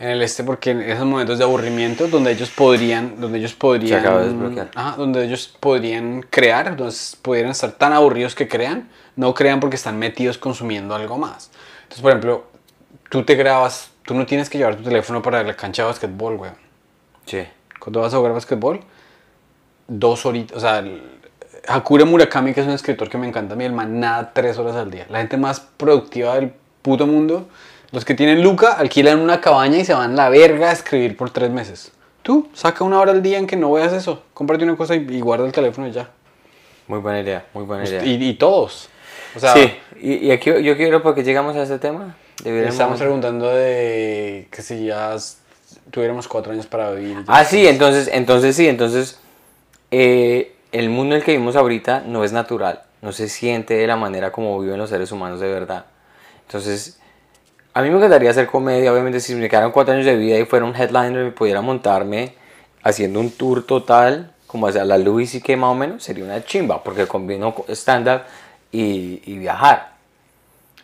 [0.00, 4.00] en el este porque en esos momentos de aburrimiento donde ellos podrían, donde ellos podrían,
[4.00, 4.70] acaba de desbloquear.
[4.74, 9.76] Ajá, donde ellos podrían crear, donde pudieran estar tan aburridos que crean, no crean porque
[9.76, 11.50] están metidos consumiendo algo más.
[11.82, 12.44] Entonces, por ejemplo,
[13.10, 16.34] tú te grabas, tú no tienes que llevar tu teléfono para la cancha de básquetbol,
[16.36, 16.54] weón.
[17.26, 17.42] Sí.
[17.80, 18.80] Cuando vas a jugar básquetbol,
[19.86, 20.84] dos horitas, o sea,
[21.66, 24.58] Hakure Murakami, que es un escritor que me encanta a mí, el man nada tres
[24.58, 25.06] horas al día.
[25.08, 27.48] La gente más productiva del puto mundo,
[27.90, 31.16] los que tienen Luca, alquilan una cabaña y se van a la verga a escribir
[31.16, 31.92] por tres meses.
[32.22, 35.06] Tú, saca una hora al día en que no veas eso, cómprate una cosa y,
[35.08, 36.10] y guarda el teléfono y ya.
[36.86, 38.04] Muy buena idea, muy buena idea.
[38.04, 38.88] Y, y todos.
[39.34, 42.64] O sea, sí, y, y aquí yo quiero, porque llegamos a este tema, de vivir
[42.64, 45.16] el estamos preguntando de que si ya
[45.90, 47.24] tuviéramos cuatro años para vivir.
[47.26, 49.18] Ah, sí, entonces, entonces sí, entonces
[49.90, 53.86] eh, el mundo en el que vivimos ahorita no es natural, no se siente de
[53.86, 55.86] la manera como viven los seres humanos de verdad.
[56.46, 56.98] Entonces,
[57.74, 60.44] a mí me encantaría hacer comedia, obviamente si me quedaran cuatro años de vida y
[60.44, 62.34] fuera un headliner y pudiera montarme
[62.82, 66.44] haciendo un tour total, como hacia la Louis y que más o menos, sería una
[66.44, 68.22] chimba, porque combino stand-up
[68.72, 69.92] y, y viajar.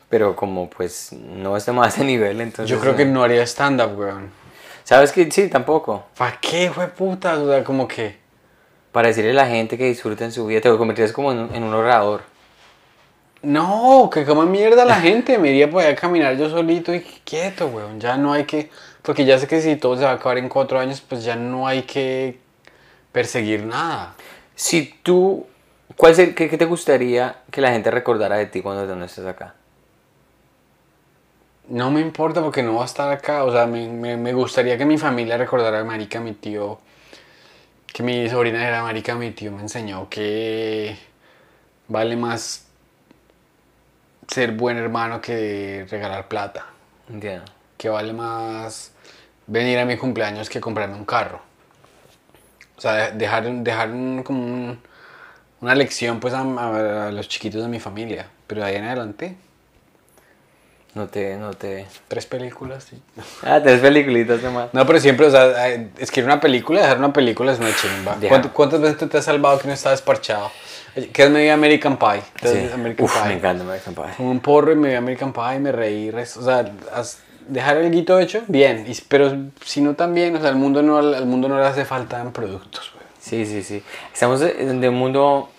[0.09, 2.71] Pero como pues no estamos a ese nivel, entonces...
[2.71, 4.31] Yo creo que no haría stand-up, weón.
[4.85, 5.31] ¿Sabes qué?
[5.31, 6.05] Sí, tampoco.
[6.17, 7.39] ¿Para qué, fue puta?
[7.39, 8.24] O sea, como que...
[8.95, 11.65] Para decirle a la gente que disfruten su vida, te convertirías como en un, en
[11.65, 12.23] un orador.
[13.43, 15.37] No, que coma mierda la gente.
[15.37, 17.99] Me iría por allá a caminar yo solito y quieto, weón.
[17.99, 18.71] Ya no hay que.
[19.03, 21.35] Porque ya sé que si todo se va a acabar en cuatro años, pues ya
[21.35, 22.39] no hay que
[23.11, 24.15] perseguir nada.
[24.55, 25.45] Si tú,
[25.97, 29.27] ¿cuál se- qué, qué te gustaría que la gente recordara de ti cuando no estés
[29.27, 29.57] acá?
[31.69, 33.43] No me importa porque no va a estar acá.
[33.43, 36.79] O sea, me, me- me gustaría que mi familia recordara a Marica, mi tío.
[37.95, 40.97] Que mi sobrina era Marica, mi tío me enseñó que
[41.87, 42.67] vale más
[44.27, 46.67] ser buen hermano que regalar plata.
[47.79, 48.91] Que vale más
[49.47, 51.41] venir a mi cumpleaños que comprarme un carro.
[52.77, 54.81] O sea, de- dejar, dejar un- como un-
[55.61, 58.27] una lección pues a- a los chiquitos de mi familia.
[58.49, 59.37] Pero de ahí en adelante,
[60.95, 61.87] No te, no te...
[62.07, 62.85] tres películas.
[62.89, 62.97] sí.
[63.43, 64.73] Ah, tres peliculitas nomás.
[64.73, 65.67] No, pero siempre, o sea,
[65.99, 68.17] escribir una película, dejar una película es una chimba.
[68.53, 70.51] ¿Cuántas, veces tú te has salvado que no estás desparchado?
[71.13, 72.23] ¿Qué es medio American Pie?
[72.41, 72.73] ¿Te Sí.
[72.73, 73.29] American Uf, Pie?
[73.29, 74.05] me encanta American Pie.
[74.19, 76.65] Un porro y me vi American Pie, me reí, o sea,
[77.49, 80.99] dejar el guito hecho, bien, y- pero si no también, o sea, al mundo no,
[80.99, 83.05] al mundo no le hace falta en productos, güey.
[83.19, 83.83] Sí, sí, sí.
[84.13, 85.51] Estamos en un mundo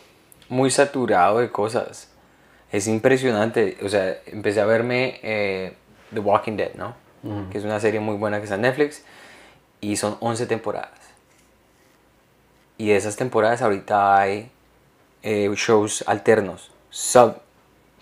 [0.47, 2.07] muy saturado de cosas.
[2.75, 3.77] Es impresionante.
[3.83, 5.73] O sea, empecé a verme eh,
[6.13, 6.93] The Walking Dead, ¿no?
[7.49, 9.03] Que es una serie muy buena que está en Netflix.
[9.81, 10.91] Y son 11 temporadas.
[12.77, 14.51] Y de esas temporadas ahorita hay
[15.23, 16.71] eh, shows alternos.
[16.89, 17.35] Sub.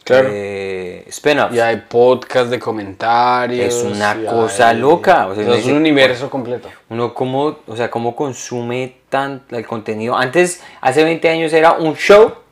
[0.04, 0.28] Claro.
[0.32, 1.56] eh, spin-offs.
[1.56, 3.74] Y hay podcast de comentarios.
[3.74, 6.68] Es una cosa hay- loca, o sea, es un universo completo.
[6.90, 10.18] Uno cómo, o sea, cómo consume tan el contenido.
[10.18, 12.43] Antes, hace 20 años era un show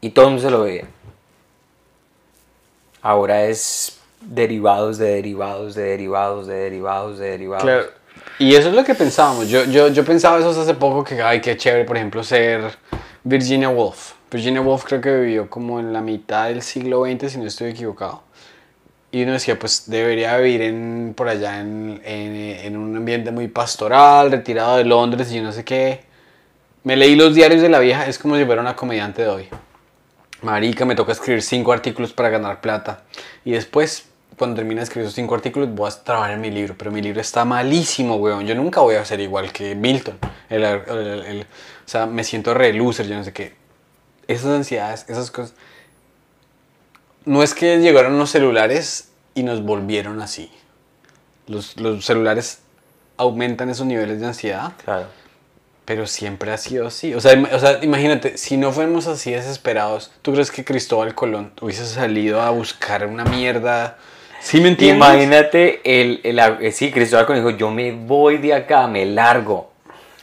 [0.00, 0.84] y todo el mundo se lo veía.
[3.02, 7.62] Ahora es derivados de derivados de derivados de derivados de derivados.
[7.62, 8.00] Claro.
[8.38, 9.48] Y eso es lo que pensábamos.
[9.48, 12.78] Yo, yo, yo pensaba eso hace poco que, ay, qué chévere, por ejemplo, ser
[13.22, 14.12] Virginia Woolf.
[14.30, 17.70] Virginia Woolf creo que vivió como en la mitad del siglo XX, si no estoy
[17.70, 18.22] equivocado.
[19.12, 22.34] Y uno decía, pues debería vivir en, por allá en, en,
[22.64, 26.04] en un ambiente muy pastoral, retirado de Londres y yo no sé qué.
[26.84, 29.48] Me leí los diarios de la vieja, es como si fuera una comediante de hoy.
[30.42, 33.02] Marica, me toca escribir cinco artículos para ganar plata.
[33.44, 36.74] Y después, cuando termine de escribir esos cinco artículos, voy a trabajar en mi libro.
[36.78, 38.46] Pero mi libro está malísimo, weón.
[38.46, 40.18] Yo nunca voy a ser igual que Milton.
[40.50, 41.44] O
[41.86, 43.54] sea, me siento re loser, yo no sé qué.
[44.28, 45.54] Esas ansiedades, esas cosas.
[47.24, 50.50] No es que llegaron los celulares y nos volvieron así.
[51.46, 52.60] Los, los celulares
[53.16, 54.72] aumentan esos niveles de ansiedad.
[54.84, 55.06] Claro.
[55.90, 57.14] Pero siempre ha sido así.
[57.14, 61.50] O sea, o sea, imagínate, si no fuéramos así desesperados, ¿tú crees que Cristóbal Colón
[61.60, 63.98] hubiese salido a buscar una mierda?
[64.40, 64.98] ¿Sí me entiendes?
[65.08, 69.72] Imagínate el, el, eh, sí, Cristóbal Colón dijo, yo me voy de acá, me largo.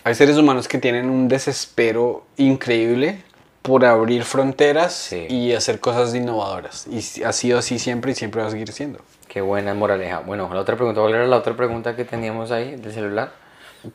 [0.06, 3.24] Hay seres humanos que tienen un desespero increíble
[3.62, 5.28] por abrir fronteras Sí.
[5.30, 6.88] y hacer cosas innovadoras.
[6.90, 9.00] Y ha sido así siempre y siempre va a seguir siendo.
[9.28, 10.20] Qué buena moraleja.
[10.20, 13.34] Bueno, la otra pregunta, ¿cuál era la otra pregunta que teníamos ahí del celular?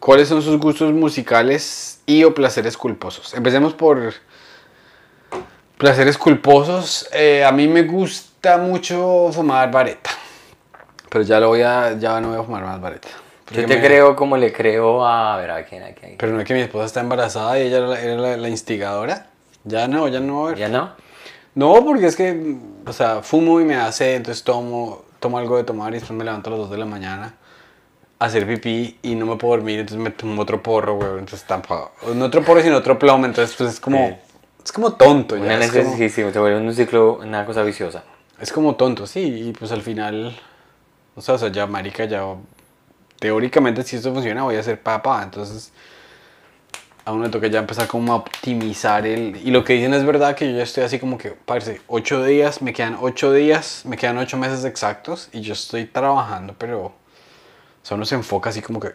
[0.00, 3.34] ¿Cuáles son sus gustos musicales y o placeres culposos?
[3.34, 4.14] Empecemos por
[5.78, 7.08] placeres culposos.
[7.12, 10.10] Eh, a mí me gusta mucho fumar vareta.
[11.08, 13.08] Pero ya lo voy a, ya no voy a fumar más vareta.
[13.50, 15.34] Yo te me- creo como le creo a...
[15.34, 15.82] A ver, ¿a quién?
[15.82, 16.16] ¿A quién?
[16.16, 18.48] Pero no es que mi esposa está embarazada y ella era la, era la- la
[18.48, 19.26] instigadora.
[19.64, 20.54] Ya no, ya no a.
[20.54, 20.92] ¿Ya no?
[21.54, 25.64] No, porque es que, o sea, fumo y me hace, entonces tomo, tomo algo de
[25.64, 27.34] tomar y después me levanto a las 2 de la mañana
[28.24, 31.10] hacer pipí y no me puedo dormir, entonces me tomo otro porro, güey.
[31.10, 34.14] Entonces tampoco, no otro porro, sino otro plomo, entonces pues es como, Sí.
[34.64, 35.36] es como tonto.
[35.36, 38.04] ya, Una es, como, necesidad, se vuelve un ciclo, una cosa viciosa.
[38.40, 40.36] es como tonto, sí, y pues al final,
[41.14, 42.22] o sea, o sea, ya marica, ya,
[43.18, 45.72] teóricamente si esto funciona voy a ser papá, entonces
[47.04, 49.36] a uno le toca ya empezar como a optimizar el...
[49.44, 52.24] Y lo que dicen es verdad que yo ya estoy así como que, parece, ocho
[52.24, 56.92] días, me quedan ocho días, me quedan ocho meses exactos y yo estoy trabajando, pero...
[57.82, 58.92] O sea, uno se enfoca así como que...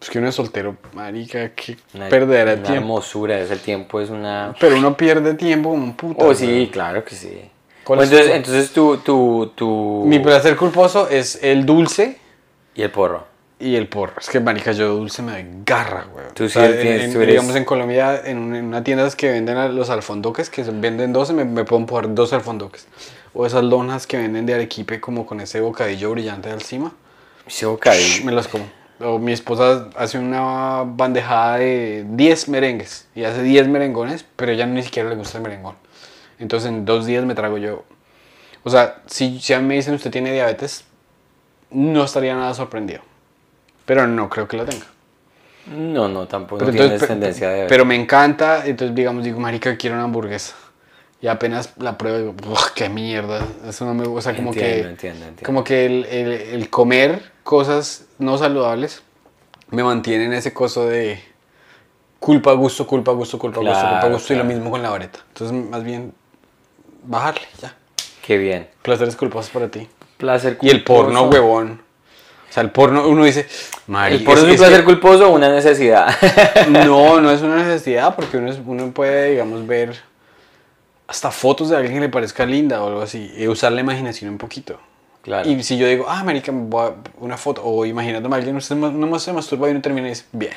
[0.00, 1.76] Es que uno es soltero, marica, que
[2.08, 2.72] perderá tiempo.
[2.72, 4.54] hermosura, ese tiempo es una...
[4.58, 6.24] Pero uno pierde tiempo como un puto.
[6.26, 7.50] Oh, sí, claro que sí.
[7.84, 10.02] ¿Cuál Bueno, es entonces, tu- entonces tu, tu, tu...
[10.06, 12.18] Mi placer culposo es el dulce
[12.74, 13.26] Y el porro.
[13.60, 14.14] Y el porro.
[14.20, 16.26] Es que, marica, yo dulce me doy garra, güey.
[16.34, 19.30] Tú sí tienes- en, tú eres- Digamos, en Colombia, en, un- en una tienda que
[19.30, 22.86] venden a los alfondoques, que venden 12, me, me puedo empujar dos alfondoques.
[23.34, 26.92] O esas donas que venden de arequipe como con ese bocadillo brillante encima.
[27.46, 28.24] Ese bocadillo.
[28.24, 28.64] Me las como.
[29.00, 34.66] O mi esposa hace una bandejada de 10 merengues y hace 10 merengones, pero ella
[34.66, 35.76] ni siquiera le gusta el merengón.
[36.40, 37.84] Entonces en dos días me trago yo.
[38.64, 40.84] O sea, si, si a mí me dicen usted tiene diabetes,
[41.70, 43.02] no estaría nada sorprendido.
[43.88, 44.84] Pero no creo que la tenga.
[45.66, 47.66] No, no, tampoco Pero, no tienes entonces, pe- tendencia de...
[47.66, 50.54] pero me encanta, entonces digamos, digo, marica, quiero una hamburguesa.
[51.20, 53.44] Y apenas la pruebo, digo, "Ugh, qué mierda.
[53.66, 54.90] Eso no me gusta, como Entiendo, que...
[54.90, 55.42] entiendo, entiendo.
[55.46, 59.02] Como que el, el- el comer cosas no saludables
[59.70, 61.20] me mantiene en ese coso de
[62.20, 64.32] culpa, gusto, culpa, gusto, culpa, gusto, culpa, Claro, gusto.
[64.34, 64.54] Y lo claro.
[64.54, 65.20] mismo con la vareta.
[65.28, 66.12] Entonces, más bien,
[67.04, 67.74] bajarle, ya.
[68.22, 68.68] Qué bien.
[68.82, 69.88] Placeres culposos para ti.
[70.18, 71.30] Placer Y el porno, culposo.
[71.30, 71.87] huevón.
[72.58, 73.46] Sea, el porno, uno dice,
[74.08, 76.08] ¿El porno es, un es placer que- culposo o una necesidad?
[76.70, 79.96] No, no es una necesidad porque uno, es- uno puede, digamos, ver
[81.06, 84.30] hasta fotos de alguien que le parezca linda o algo así y usar la imaginación
[84.30, 84.78] un poquito.
[85.22, 85.48] claro.
[85.48, 86.52] Y si yo digo, ah, marica,
[87.20, 90.24] una foto, o imaginándome a alguien, usted nomás se masturba y uno termina y dice,
[90.32, 90.52] bien.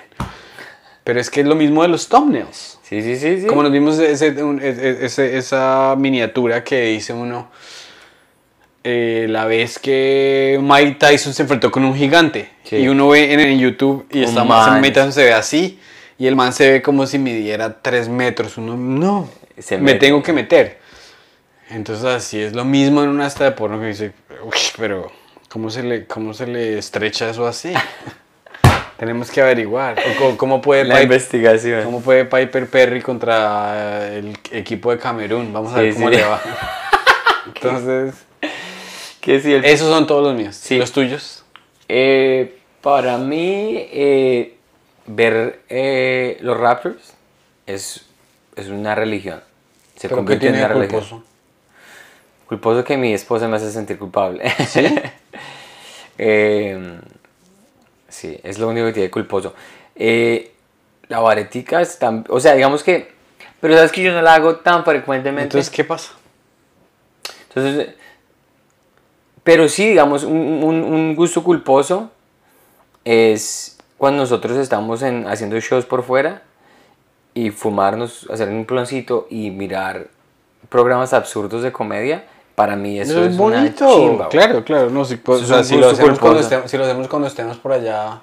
[1.04, 2.80] Pero es que es lo mismo de los thumbnails.
[2.84, 3.48] Sí, sí, sí, sí.
[3.48, 7.50] Como nos vimos ese, ese- ese- esa miniatura que dice uno,
[8.84, 12.50] eh, la vez que Mike Tyson se enfrentó con un gigante.
[12.64, 12.78] Sí.
[12.78, 14.82] Y uno ve en, en YouTube y está man.
[14.82, 15.80] Mike Tyson se ve así.
[16.18, 18.58] Y el man se ve como si midiera 3 metros.
[18.58, 20.80] Uno, no, Se me tengo que meter.
[21.70, 24.12] Entonces así es lo mismo en una hasta de porno que dice,
[24.44, 25.12] "Uy, pero
[25.50, 27.74] ¿cómo se le, cómo se le estrecha eso así?
[28.98, 29.96] Tenemos que averiguar.
[30.24, 31.84] O cómo puede la Piper- investigación.
[31.86, 35.52] ¿Cómo puede Piper Perry contra el equipo de Camerún?
[35.52, 36.16] Vamos a Sí, ver cómo sí.
[36.18, 36.42] le va.
[37.48, 38.14] Entonces,
[39.24, 40.56] Sí, el- esos son todos los míos.
[40.56, 40.78] Sí.
[40.78, 41.44] ¿Los tuyos?
[41.88, 44.56] Eh, para mí, eh,
[45.06, 47.14] ver eh, los Raptors
[47.68, 48.06] es,
[48.56, 49.42] es una religión.
[49.96, 51.02] Se ¿Pero qué convierte en una religión.
[51.02, 51.24] culposo?
[52.48, 54.44] Culposo que mi esposa me hace sentir culpable.
[56.24, 57.00] Eh,
[58.08, 59.56] sí, es lo único que tiene culposo.
[59.96, 60.52] Eh,
[61.08, 62.26] la varetica es tan...
[62.30, 63.12] O sea, digamos que...
[63.60, 65.44] Pero sabes que yo no la hago tan frecuentemente.
[65.58, 66.12] Entonces, ¿qué pasa?
[67.50, 67.96] Entonces,
[69.44, 72.10] pero sí, digamos, un, un- un gusto culposo
[73.06, 76.44] es cuando nosotros estamos en, haciendo shows por fuera
[77.34, 80.08] y fumarnos, hacer un ploncito y mirar
[80.70, 82.26] programas absurdos de comedia.
[82.56, 83.86] Para mí eso, Eso es, es una bonito.
[83.96, 84.30] chimba, güey.
[84.30, 84.90] claro, claro.
[84.90, 87.58] No, si, pues, o sea, si, lo hacemos cuando estemos, si lo hacemos cuando estemos
[87.58, 88.22] por allá...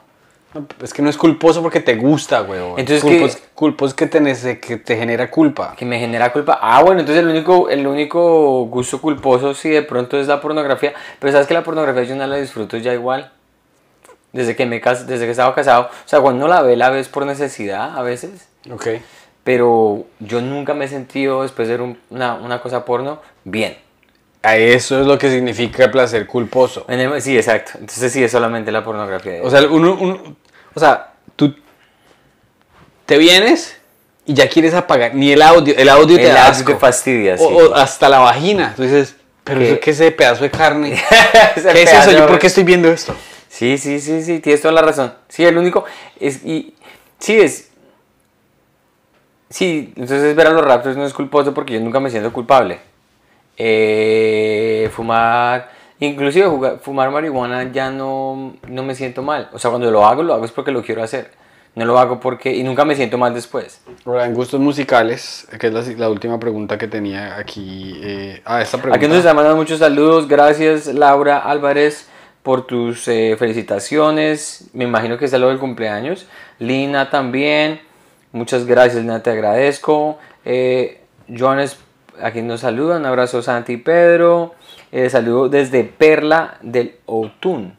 [0.83, 2.61] Es que no es culposo porque te gusta, güey.
[2.79, 3.03] Entonces,
[3.35, 5.75] es que te, nece- que te genera culpa.
[5.77, 6.59] Que me genera culpa.
[6.63, 10.95] Ah, bueno, entonces el único, el único gusto culposo sí de pronto es la pornografía.
[11.19, 13.31] Pero sabes que la pornografía yo no la disfruto ya igual.
[14.33, 15.83] Desde que me cas desde que estaba casado.
[15.85, 18.49] O sea, cuando la ve, la ves por necesidad a veces.
[18.71, 18.87] Ok.
[19.45, 23.77] Pero yo nunca me he sentido, después de ver un- una, una cosa porno, bien.
[24.43, 26.85] A eso es lo que significa placer culposo.
[26.89, 27.73] El- sí, exacto.
[27.75, 29.41] Entonces sí es solamente la pornografía.
[29.43, 30.37] O sea, uno, uno-
[30.75, 31.55] o sea, tú
[33.05, 33.77] te vienes
[34.25, 35.15] y ya quieres apagar.
[35.15, 36.79] Ni el audio, el audio te da audio te asco.
[36.79, 37.45] fastidia, sí.
[37.45, 38.75] O, o hasta la vagina.
[38.77, 39.71] Tú dices, pero ¿Qué?
[39.73, 40.91] eso qué es ese pedazo de carne.
[41.55, 42.13] ¿Qué es eso?
[42.13, 43.15] ¿Yo por qué estoy viendo esto?
[43.49, 45.15] Sí, sí, sí, sí, tienes toda la razón.
[45.29, 45.85] Sí, el único
[46.21, 46.75] es y
[47.19, 47.65] sí es
[49.51, 52.81] Sí, entonces ver a los Raptors no es culposo porque yo nunca me siento culpable.
[53.59, 59.49] Eh, fumar, inclusive jugar- fumar marihuana ya no, no me siento mal.
[59.53, 61.31] O sea, cuando lo hago, lo hago es porque lo quiero hacer.
[61.75, 62.53] No lo hago porque...
[62.57, 63.81] Y nunca me siento mal después.
[64.05, 68.01] Ahora, en gustos musicales, que es la, la última pregunta que tenía aquí.
[68.03, 68.97] eh, ah, esta pregunta.
[68.97, 70.27] Aquí nos están mandando muchos saludos.
[70.27, 72.09] Gracias, Laura Álvarez,
[72.43, 74.71] por tus eh, felicitaciones.
[74.73, 76.27] Me imagino que es lo del cumpleaños.
[76.59, 77.81] Lina también.
[78.33, 80.19] Muchas gracias, Lina, te agradezco.
[80.45, 81.79] Eh, Jones,
[82.23, 84.55] aquí nos saluda, un abrazo Santi y Pedro.
[84.93, 87.77] Eh, saludo desde Perla del Otún.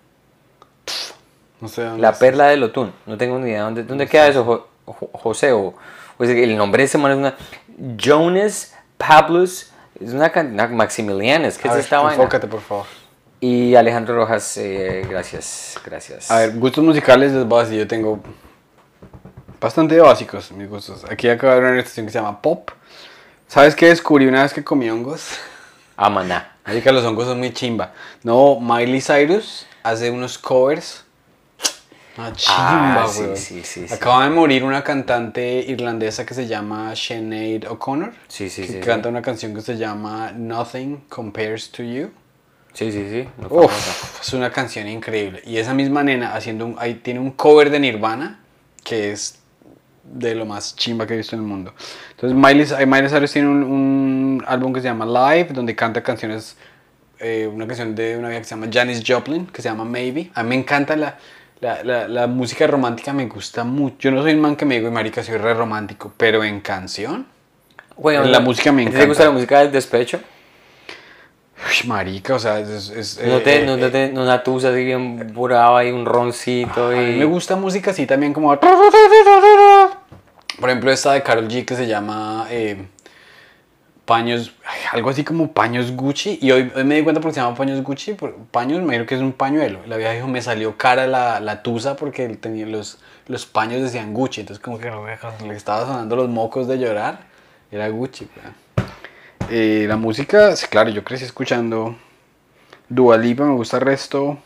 [1.62, 2.18] No sé dónde La es.
[2.18, 2.94] Perla del Otún.
[3.06, 5.52] No tengo ni idea dónde, dónde queda eso, Jo- Jo- José.
[5.52, 5.74] O, o
[6.18, 7.36] que el nombre de ese man es una.
[7.98, 9.72] Jonas Pablos.
[10.00, 11.58] Es una, una Maximilianes.
[11.58, 12.14] ¿Qué es ver, esta vaina?
[12.16, 12.86] enfócate, por favor.
[13.42, 16.30] Y Alejandro Rojas, eh, gracias, gracias.
[16.30, 18.20] A ver, gustos musicales les voy a decir, yo tengo
[19.60, 21.06] bastante básicos mis gustos.
[21.10, 22.70] Aquí acaba de haber una estación que se llama Pop.
[23.50, 25.32] ¿Sabes qué descubrí una vez que comí hongos?
[25.98, 26.52] Amaná.
[26.64, 27.94] Así que los hongos son muy chimba.
[28.22, 31.04] No, Miley Cyrus hace unos covers.
[32.16, 33.94] Una chimba, Ah, sí, sí, sí, sí.
[33.94, 38.14] Acaba de morir una cantante irlandesa que se llama Sinead O'Connor.
[38.28, 38.80] Sí, sí, que sí.
[38.82, 42.12] canta una canción que se llama Nothing Compares to You.
[42.74, 43.28] Sí, sí, sí.
[43.50, 45.42] Uf, es una canción increíble.
[45.44, 48.42] Y esa misma nena haciendo un, ahí tiene un cover de Nirvana
[48.84, 49.39] que es
[50.12, 51.74] de lo más chimba que he visto en el mundo.
[52.12, 56.02] Entonces Miley, eh, Miley Cyrus tiene un, un álbum que se llama Live, donde canta
[56.04, 56.58] canciones,
[57.20, 60.32] eh, una canción de una vieja que se llama Janis Joplin, que se llama Maybe.
[60.34, 61.18] A mí me encanta la,
[61.62, 63.98] la, la, la música romántica, me gusta mucho.
[64.00, 67.28] Yo no soy un man que me digo, marica, soy re romántico, pero en canción,
[67.98, 69.08] Bueno, la música me ¿Te encanta.
[69.08, 70.20] gusta la música del despecho?
[71.68, 72.90] uy, marica, o sea, es...
[72.90, 76.06] es- ¿No eh, te, eh, no te, te- una tusa así bien brava y un
[76.06, 77.18] roncito A mí y...
[77.20, 78.58] me gusta música así también como...
[80.60, 82.86] Por ejemplo, esta de Carol G que se llama eh,
[84.06, 84.54] Paños,
[84.92, 86.40] algo así como Paños Gucci.
[86.42, 88.14] Y hoy, hoy me di cuenta porque se llama Paños Gucci.
[88.14, 89.80] por- Paños, me imagino que es un pañuelo.
[89.86, 94.14] La vieja dijo, me salió cara la, la tusa porque tenía los, los paños decían
[94.14, 94.42] Gucci.
[94.42, 94.92] Entonces como que
[95.46, 97.22] le estaba sonando los mocos de llorar.
[97.72, 98.28] Era Gucci.
[98.36, 98.56] weón.
[99.52, 101.96] Eh, la música, sí, claro, yo crecí escuchando
[102.88, 104.38] Dua Lipa, me gusta el resto.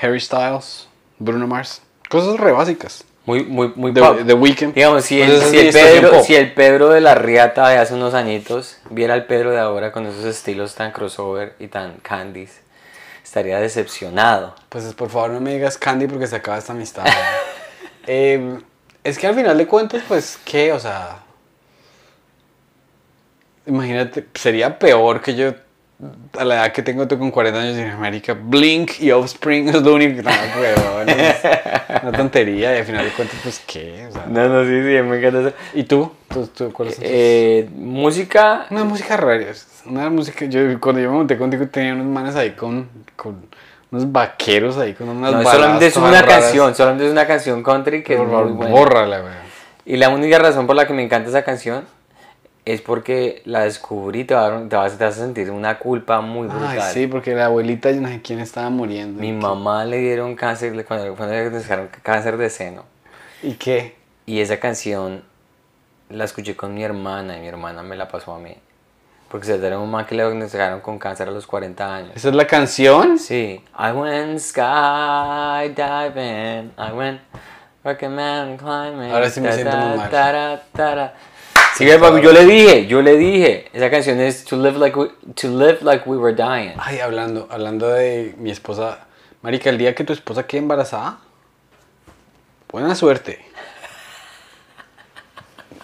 [0.00, 0.88] Harry Styles,
[1.18, 1.82] Bruno Mars.
[2.10, 3.04] Cosas re básicas.
[3.26, 4.18] Muy, muy, muy The, pop.
[4.26, 4.74] The Weeknd.
[4.74, 8.78] Digamos, si el, si, Pedro, si el Pedro de la Riata de hace unos añitos
[8.90, 12.60] viera al Pedro de ahora con esos estilos tan crossover y tan candies,
[13.22, 14.54] estaría decepcionado.
[14.68, 17.04] Pues por favor no me digas Candy porque se acaba esta amistad.
[18.06, 18.58] Eh,
[19.02, 20.72] es que al final de cuentas, pues, ¿qué?
[20.72, 21.22] O sea...
[23.64, 25.54] Imagínate, sería peor que yo
[26.38, 29.82] a la edad que tengo tú con 40 años en América, Blink y Offspring es
[29.82, 30.30] lo único que no,
[30.60, 31.06] huevón,
[32.02, 34.06] una tontería y al final de cuentas, pues, ¿qué?
[34.08, 35.52] O sea, No, no, sí, sí, me encanta eso.
[35.74, 36.10] ¿Y tú?
[36.28, 39.44] ¿Tú, tú cuáles son tus- Eh, música, Una música rara,
[39.86, 43.46] una música, yo cuando yo me monté contigo tenía unos manes ahí con, con
[43.90, 48.02] unos vaqueros ahí, con unas no, solamente es una canción, solamente es una canción country
[48.02, 48.74] que Por es favor, muy buena.
[48.74, 49.44] bórrala, weón.
[49.86, 51.84] Y la única razón por la que me encanta esa canción
[52.64, 55.50] es porque la descubrí y te, va a dar- te vas, te vas a sentir
[55.50, 56.78] una culpa muy brutal.
[56.80, 59.20] Ay, sí, porque la abuelita, yo no sé quién estaba muriendo.
[59.20, 62.84] Mi ¿Y qué- mamá le dieron cáncer, cuando, cuando le diagnosticaron cáncer de seno.
[63.42, 63.96] ¿Y qué?
[64.26, 65.22] Y esa canción
[66.08, 68.56] la escuché con mi hermana y mi hermana me la pasó a mí.
[69.28, 72.12] Porque se de un man que le diagnosticaron con cáncer a los 40 años.
[72.14, 73.18] ¿Esa es la canción?
[73.18, 73.62] Sí.
[73.78, 75.72] I went skydiving.
[76.78, 77.20] I went
[77.82, 79.10] rocket mountain climbing.
[79.12, 80.10] Ahora sí me siento muy mal.
[81.76, 83.68] Sí, papi, yo le dije, yo le dije.
[83.72, 86.72] Esa canción es to live like we, to live like we were dying.
[86.78, 89.06] Ay, hablando, hablando de mi esposa.
[89.42, 91.18] Marica, el día que tu esposa quede embarazada,
[92.70, 93.44] buena suerte.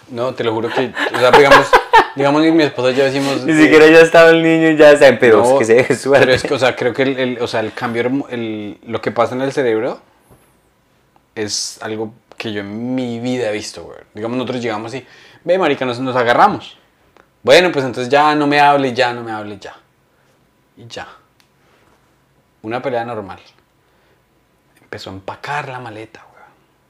[0.09, 1.67] No, te lo juro que, o sea, digamos,
[2.15, 3.43] digamos que mi esposa y yo decimos...
[3.45, 5.73] Ni eh, siquiera ya estaba el niño y ya saben, pero No, es que se
[5.75, 6.25] deje suerte.
[6.25, 9.01] Pero es que, o sea, creo que el, el- o sea, el cambio, el, lo
[9.01, 9.99] que pasa en el cerebro
[11.35, 13.99] es algo que yo en mi vida he visto, güey.
[14.13, 15.05] Digamos, nosotros llegamos y,
[15.43, 16.77] ve, marica, nos, nos agarramos.
[17.43, 19.75] Bueno, pues entonces ya no me hable, ya no me hable, ya.
[20.77, 21.07] Y ya.
[22.61, 23.39] Una pelea normal.
[24.81, 26.43] Empezó a empacar la maleta, güey.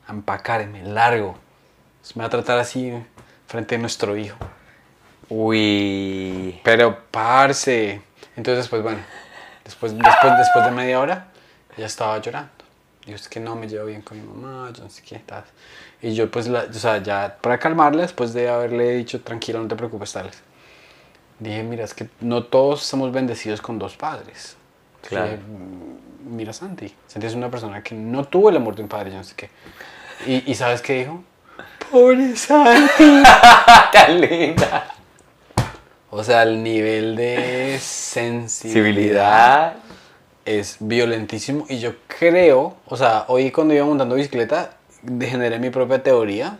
[0.07, 1.37] A empacarme, largo.
[2.01, 2.91] Se me va a tratar así
[3.47, 4.37] frente a nuestro hijo.
[5.29, 6.59] Uy.
[6.63, 8.01] Pero, parce.
[8.35, 8.99] Entonces, pues bueno,
[9.63, 11.27] después, después, después de media hora,
[11.77, 12.60] ella estaba llorando.
[13.05, 15.43] Dijo, es que no me llevo bien con mi mamá, yo no sé qué tal.
[16.01, 19.67] Y yo, pues, la, o sea, ya para calmarla, después de haberle dicho, tranquilo, no
[19.67, 20.41] te preocupes, tales.
[21.39, 24.55] Dije, mira, es que no todos somos bendecidos con dos padres.
[25.07, 25.25] Claro.
[25.31, 28.87] Dije, "Mm, mira, Santi, Santi es una persona que no tuvo el amor de un
[28.87, 29.49] padre, yo no sé qué.
[30.27, 31.23] Y, y ¿sabes qué dijo?
[31.91, 33.23] Pobre Santi.
[33.91, 34.93] Tan linda.
[36.11, 39.73] O sea, el nivel de sensibilidad.
[40.45, 44.77] Es violentísimo y yo creo, o sea, hoy cuando iba montando bicicleta,
[45.19, 46.57] generé mi propia teoría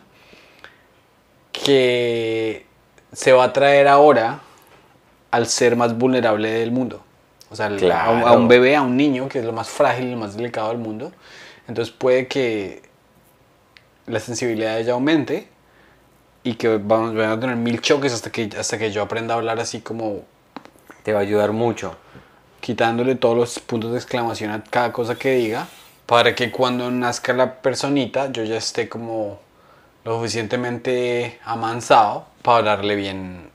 [1.51, 2.65] que
[3.13, 4.39] se va a traer ahora
[5.31, 7.03] al ser más vulnerable del mundo.
[7.49, 10.17] O sea, a, un, bebé, a un niño, que es lo más frágil y lo
[10.17, 11.11] más delicado del mundo.
[11.67, 12.81] Entonces puede que
[14.07, 15.47] la sensibilidad de ella aumente
[16.43, 19.37] y que vamos, van a tener mil choques hasta que, hasta que yo aprenda a
[19.37, 20.21] hablar así como
[21.03, 21.95] Te va a ayudar mucho.
[22.61, 25.67] Quitándole todos los puntos de exclamación a cada cosa que diga,
[26.05, 29.39] para que cuando nazca la personita yo ya esté como
[30.05, 33.49] lo suficientemente amansado para hablarle bien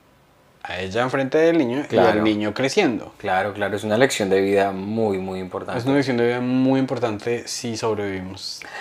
[0.63, 3.13] a ella enfrente del niño y al niño creciendo.
[3.17, 5.79] Claro, claro, es una lección de vida muy, muy importante.
[5.79, 8.61] Es una lección de vida muy importante si sobrevivimos.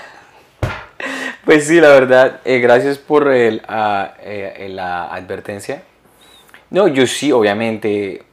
[1.45, 5.85] Pues sí, la verdad, eh, gracias por el, ah, eh, la advertencia.
[6.70, 8.26] No, yo sí, obviamente,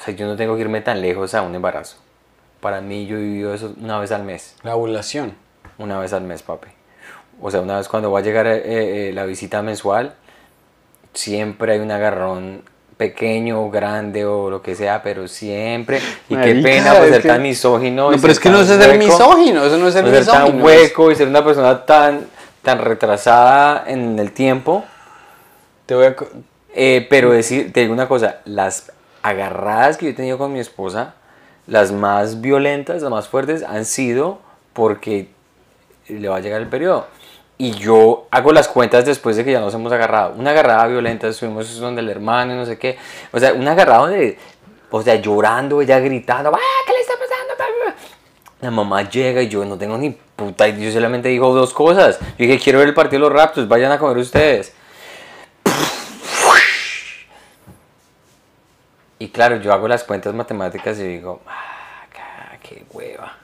[0.00, 1.96] o sea, yo no tengo que irme tan lejos a un embarazo.
[2.60, 4.54] Para mí, yo he vivido eso una vez al mes.
[4.62, 5.34] La ovulación.
[5.78, 6.68] Una vez al mes, papi.
[7.40, 10.14] O sea, una vez cuando va a llegar eh, eh, la visita mensual,
[11.14, 12.62] siempre hay un agarrón
[12.96, 16.00] pequeño o grande o lo que sea, pero siempre.
[16.28, 18.10] Y qué pena pues, es ser que- tan misógino.
[18.10, 20.42] No, pero es que no es ser misógino, eso no es ser no ser tan
[20.44, 20.64] misógino.
[20.64, 22.26] hueco y ser una persona tan,
[22.62, 24.84] tan retrasada en el tiempo.
[25.86, 26.16] Te voy a...
[26.74, 28.92] Eh, pero decir, te digo una cosa, las
[29.22, 31.14] agarradas que yo he tenido con mi esposa,
[31.66, 34.40] las más violentas, las más fuertes, han sido
[34.72, 35.28] porque
[36.08, 37.06] le va a llegar el periodo.
[37.58, 40.34] Y yo hago las cuentas después de que ya nos hemos agarrado.
[40.36, 42.96] Una agarrada violenta, estuvimos donde el hermano no sé qué.
[43.32, 44.38] O sea, una agarrada donde,
[44.90, 47.54] o sea, llorando, ella gritando, ¡ah, qué le está pasando!
[47.56, 47.94] Bla, bla, bla".
[48.62, 52.18] La mamá llega y yo no tengo ni puta, y yo solamente digo dos cosas.
[52.18, 54.74] Yo dije, quiero ver el partido de los Raptors, vayan a comer ustedes.
[59.20, 62.06] Y claro, yo hago las cuentas matemáticas y digo, ah,
[62.62, 63.36] qué hueva.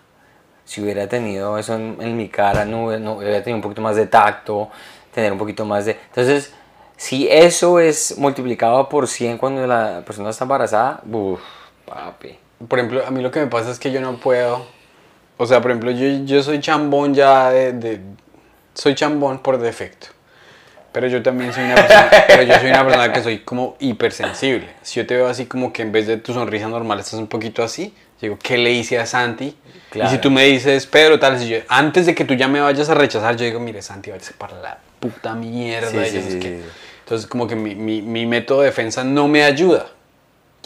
[0.65, 4.71] Si hubiera tenido eso en, mi cara, no hubiera tenido un poquito más de tacto,
[5.15, 5.93] tener un poquito más de...
[6.09, 6.53] Entonces,
[6.97, 11.41] si eso es multiplicado por 100 cuando la persona está embarazada, uff,
[11.85, 12.39] papi.
[12.69, 14.67] Por ejemplo, a mí lo que me pasa es que yo no puedo...
[15.37, 18.01] O sea, por ejemplo, yo, yo soy chambón ya de, de-
[18.75, 20.09] Soy chambón por defecto.
[20.97, 22.11] Pero yo también soy una persona...
[22.27, 24.67] pero yo soy una persona que soy como hipersensible.
[24.81, 27.27] Si yo te veo así como que en vez de tu sonrisa normal estás un
[27.27, 29.45] poquito así, digo, ¿qué le hice a Santi?
[29.45, 29.57] Y
[29.91, 30.11] Claro.
[30.11, 32.89] si tú me dices, Pedro, tal, si yo, antes de que tú ya me vayas
[32.89, 35.91] a rechazar, yo digo, mire, Santi, váyase para la puta mierda.
[35.91, 36.57] Sí, y sí, sí, qué".
[36.57, 36.69] sí, sí.
[37.01, 39.89] Entonces, como que mi, mi, mi método de defensa no me ayuda.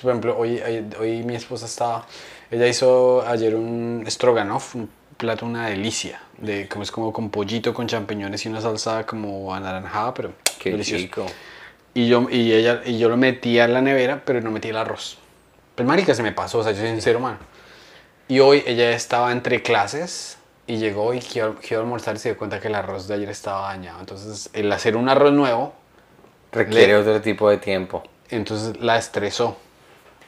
[0.00, 2.06] Por ejemplo, hoy, hoy, hoy mi esposa estaba,
[2.52, 4.88] ella hizo ayer un stroganoff, un
[5.20, 9.54] plato, una delicia, de como es como con pollito, con champiñones y una salsa como
[9.54, 11.02] anaranjada, pero Qué delicioso.
[11.04, 11.26] chico.
[11.94, 14.76] Y yo, y ella, y yo lo metía en la nevera, pero no metí el
[14.76, 15.18] arroz.
[15.74, 17.38] Pues marica, se me pasó, o sea, yo soy sincero, mano.
[18.28, 22.38] Y hoy ella estaba entre clases y llegó y quiero, quiero almorzar y se dio
[22.38, 24.00] cuenta que el arroz de ayer estaba dañado.
[24.00, 25.74] Entonces, el hacer un arroz nuevo,
[26.52, 28.02] Requiere Le- otro tipo de tiempo.
[28.28, 29.56] entonces la estresó.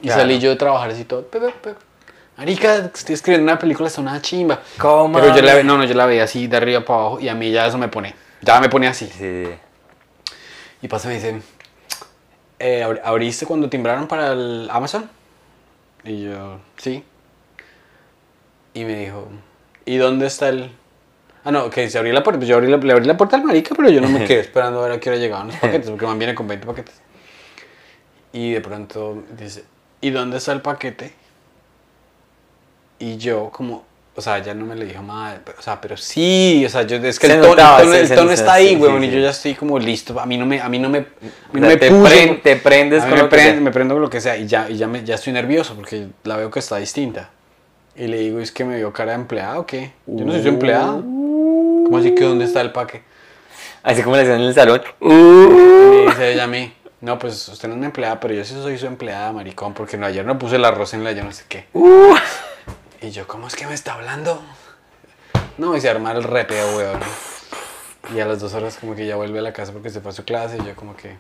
[0.00, 0.20] Y Claro.
[0.22, 1.22] salí yo de trabajar así todo.
[1.26, 1.74] "Pe, pe, pe".
[2.36, 4.60] Marica, estoy escribiendo una película, está una chimba.
[4.78, 5.18] ¿Cómo?
[5.20, 7.34] Pero yo la, no, no, yo la veía así de arriba para abajo y a
[7.34, 8.14] mí ya eso me pone.
[8.40, 9.06] Ya me pone así.
[9.06, 9.44] Sí.
[10.80, 11.40] Y pasa me dice,
[12.58, 15.08] "Eh, ¿abri- ¿abriste cuando timbraron para el Amazon?
[16.04, 17.04] Y yo, sí.
[18.74, 19.28] Y me dijo,
[19.84, 20.72] ¿y dónde está el...?
[21.44, 22.38] Ah, no, que se abrió la puerta.
[22.38, 24.40] Pues yo abrí la, le abrí la puerta al marica, pero yo no me quedé
[24.40, 27.00] esperando a ver a qué hora llegaban los paquetes, porque man viene con 20 paquetes.
[28.32, 29.64] Y de pronto dice,
[30.00, 31.12] ¿y dónde está el paquete?
[33.02, 33.84] Y yo como,
[34.14, 36.82] o sea, ya no me lo dijo mal, pero, o sea, pero sí, o sea,
[36.82, 38.52] yo, es que Se el tono, notaba, el tono- se- el se- tono se- está
[38.54, 40.68] ahí, sí, weón, sí, y yo ya estoy como listo, a mí no me, a
[40.68, 43.18] mí no me, a mí no sea, me te puso- te prendes a mí con
[43.18, 43.54] me, lo que sea.
[43.60, 46.06] me prendo con lo que sea, y ya, y ya, me, ya estoy nervioso, porque
[46.24, 47.30] la veo que está distinta.
[47.96, 49.92] Y le digo, ¿es que me vio cara de empleado o qué?
[50.06, 51.00] Yo no soy su empleado.
[51.02, 53.02] ¿Cómo así que dónde está el paque?
[53.82, 54.80] Así como le hacían en el salón.
[55.00, 56.72] Y me dice ella a mí,
[57.02, 59.98] no, pues usted no es mi empleada, pero yo sí soy su empleada, maricón, porque
[59.98, 61.66] no, ayer no puse el arroz en la yo no sé qué.
[63.02, 64.40] Y yo, ¿cómo es que me está hablando?
[65.58, 67.00] No, y se arma el repeo, weón.
[68.14, 70.12] Y a las dos horas como que ya vuelve a la casa porque se fue
[70.12, 71.16] a su clase y yo como que,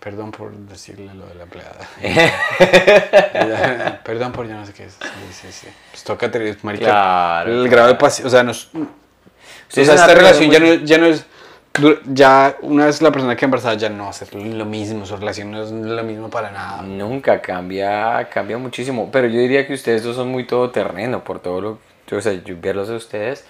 [0.00, 1.88] perdón por decirle lo de la empleada.
[4.04, 4.94] Perdón por yo no sé qué es.
[4.94, 5.68] Sí, sí, sí.
[5.92, 8.88] Pues toca tener, marica, Claro, el grado de paciencia, o sea, nos, o
[9.68, 11.24] sea, es esta relación ya no, ya no es.
[12.06, 15.50] Ya una vez la persona que embarazada ya no va a lo mismo, su relación
[15.52, 16.82] no es lo mismo para nada.
[16.82, 19.10] Nunca cambia, cambia muchísimo.
[19.12, 21.78] Pero yo diría que ustedes dos son muy todoterreno por todo lo
[22.10, 23.44] o sea, yo verlos a ustedes,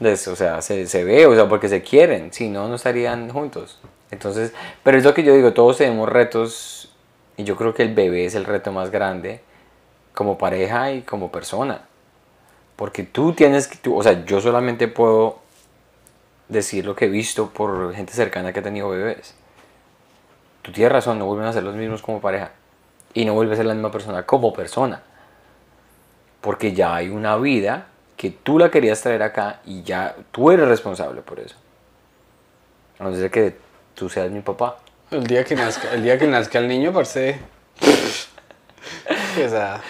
[0.00, 3.30] les- o sea, se, se ve, o sea, porque se quieren, si no, no estarían
[3.30, 3.80] juntos.
[4.10, 4.52] Entonces,
[4.82, 6.90] pero es lo que yo digo, todos tenemos retos
[7.38, 9.40] y yo creo que el bebé es el reto más grande
[10.14, 11.82] como pareja y como persona.
[12.76, 15.38] Porque tú tienes que, tú- o sea, yo solamente puedo
[16.48, 19.34] decir lo que he visto por gente cercana que ha tenido bebés.
[20.62, 22.52] Tú tienes razón, no vuelven a ser los mismos como pareja.
[23.14, 25.02] Y no vuelve a ser la misma persona como persona.
[26.40, 27.86] Porque ya hay una vida
[28.16, 31.56] que tú la querías traer acá y ya tú eres responsable por eso.
[32.98, 33.56] A no ser que
[33.94, 34.78] tú seas mi papá.
[35.10, 37.38] El día que nazca, el día que nazca el niño, parce.
[39.44, 39.80] o sea,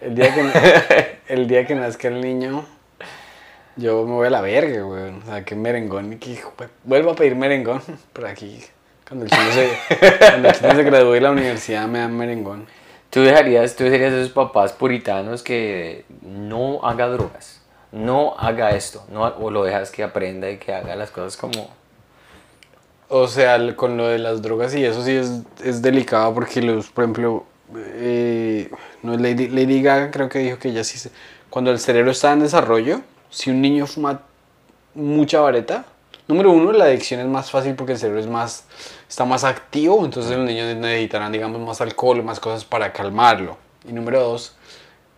[0.00, 2.66] el día que el día que nazca el niño,
[3.78, 5.10] yo me voy a la verga, güey.
[5.10, 6.38] O sea, que merengón, que
[6.84, 7.80] vuelvo a pedir merengón
[8.12, 8.62] por aquí.
[9.06, 12.66] Cuando el chino se, cuando el chino se gradúe de la universidad me dan merengón.
[13.08, 19.02] ¿Tú dejarías, tú serías de esos papás puritanos que no haga drogas, no haga esto,
[19.10, 21.70] no, o lo dejas que aprenda y que haga las cosas como...
[23.08, 26.90] O sea, con lo de las drogas y eso sí es, es delicado porque los,
[26.90, 28.70] por ejemplo, eh,
[29.02, 31.10] no, Lady, Lady Gaga creo que dijo que ella sí se-
[31.48, 33.00] cuando el cerebro está en desarrollo,
[33.30, 34.20] si un niño fuma
[34.94, 35.84] mucha vareta,
[36.26, 38.64] número uno, la adicción es más fácil porque el cerebro es más,
[39.08, 43.56] está más activo, entonces los niños necesitarán, digamos, más alcohol, más cosas para calmarlo.
[43.88, 44.56] Y número dos,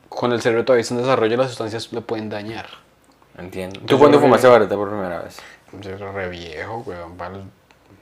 [0.09, 2.67] cuando el cerebro todavía está en desarrollo, las sustancias le pueden dañar.
[3.39, 3.81] Entiendo.
[3.87, 5.39] ¿Tú cuándo fumaste vareta por primera vez?
[5.81, 7.45] Yo re viejo, weón, para los-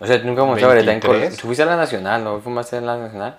[0.00, 1.00] O sea, ¿tú nunca fumaste vareta en 23.
[1.20, 1.38] Colombia?
[1.40, 3.38] ¿Tú fuiste a la Nacional, no fumaste en la Nacional?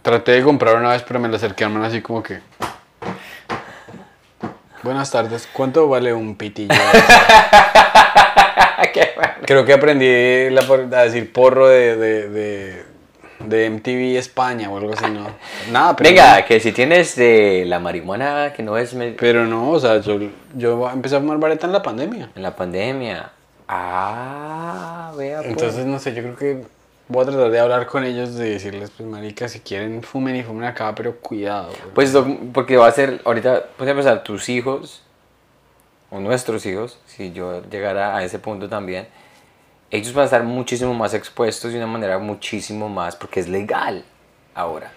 [0.00, 2.40] Traté de comprar una vez, pero me la acerqué a mano así como que.
[4.82, 6.74] Buenas tardes, ¿cuánto vale un pitillo?
[8.92, 9.32] Qué bueno.
[9.46, 10.62] Creo que aprendí la
[10.98, 12.82] a decir porro de, de, de,
[13.46, 15.28] de MTV España o algo así, ¿no?
[15.70, 16.10] Nada, pero.
[16.10, 20.18] Venga, que si tienes de la marihuana que no es Pero no, o sea, yo,
[20.56, 22.30] yo empecé a fumar vareta en la pandemia.
[22.34, 23.30] en la pandemia.
[23.68, 25.50] Ah, vea pues.
[25.50, 26.64] Entonces, no sé, yo creo que
[27.12, 30.42] voy a tratar de hablar con ellos, de decirles, pues, marica, si quieren fumen y
[30.42, 31.68] fumen acá, pero cuidado.
[31.68, 31.94] güey.
[31.94, 35.02] Pues lo- porque va a ser, ahorita, pues a empezar, tus hijos,
[36.10, 39.06] o nuestros hijos, si yo llegara a ese punto también,
[39.90, 44.04] ellos van a estar muchísimo más expuestos de una manera muchísimo más, porque es legal
[44.54, 44.90] ahora.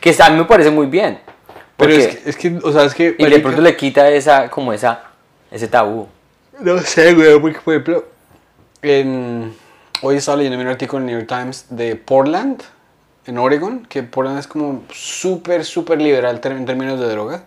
[0.00, 1.20] Que a mí me parece muy bien.
[1.76, 3.14] Pero es que, es que, o sea, es que.
[3.18, 5.04] y de pronto le quita esa, como esa,
[5.50, 6.08] ese tabú.
[6.60, 8.04] No sé, güey, porque por ejemplo,
[8.82, 9.54] en-
[10.02, 12.62] hoy estaba leyendo un artículo en el New York Times de Portland,
[13.26, 17.42] en Oregon, que Portland es como súper, súper liberal en términos de drogas.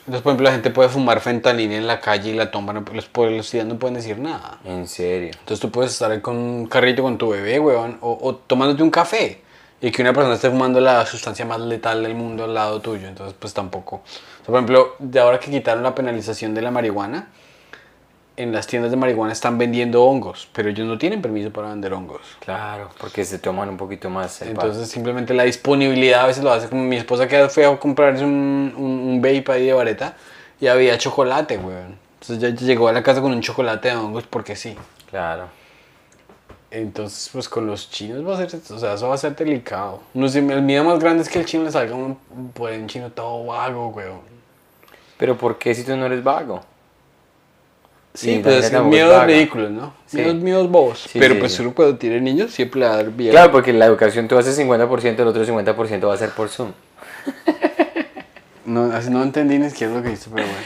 [0.00, 2.82] Entonces, por ejemplo, la gente puede fumar fentanil en la calle y la tumba, no-
[2.94, 4.58] los policías no pueden decir nada.
[4.64, 5.30] En serio.
[5.38, 8.90] Entonces tú puedes estar con un carrito con tu bebé, weón, o, o tomándote un
[8.90, 9.42] café.
[9.80, 13.06] Y que una persona esté fumando la sustancia más letal del mundo al lado tuyo.
[13.06, 13.96] Entonces, pues tampoco.
[13.96, 17.28] O sea, por ejemplo, de ahora que quitaron la penalización de la marihuana,
[18.38, 21.92] en las tiendas de marihuana están vendiendo hongos, pero ellos no tienen permiso para vender
[21.92, 22.22] hongos.
[22.38, 24.40] Claro, porque se toman un poquito más.
[24.42, 27.76] el Entonces, simplemente la disponibilidad a veces lo hace como mi esposa que fue a
[27.76, 30.16] comprarse un, un, un vape ahí de vareta
[30.60, 31.98] y había chocolate, weón.
[32.20, 34.76] Entonces ya llegó a la casa con un chocolate de hongos porque sí.
[35.10, 35.48] Claro.
[36.70, 40.00] Entonces, pues con los chinos va a ser, o sea, eso va a ser delicado.
[40.14, 42.16] No sé, el miedo más grande es que el chino le salga un,
[42.56, 44.20] un chino todo vago, weón.
[45.16, 46.60] Pero ¿por qué si tú no eres vago?
[48.18, 49.94] Sí, pues la miedos ridículos, ¿no?
[50.06, 50.16] Sí.
[50.16, 51.06] Miedos, miedos bobos.
[51.08, 53.30] Sí, Pero sí, pues uno cuando tiene niños siempre le va a dar bien.
[53.30, 56.72] Claro, porque la educación tú haces 50%, el otro 50% va a ser por Zoom.
[58.66, 60.60] No, no entendí ni siquiera lo que dice, pero bueno.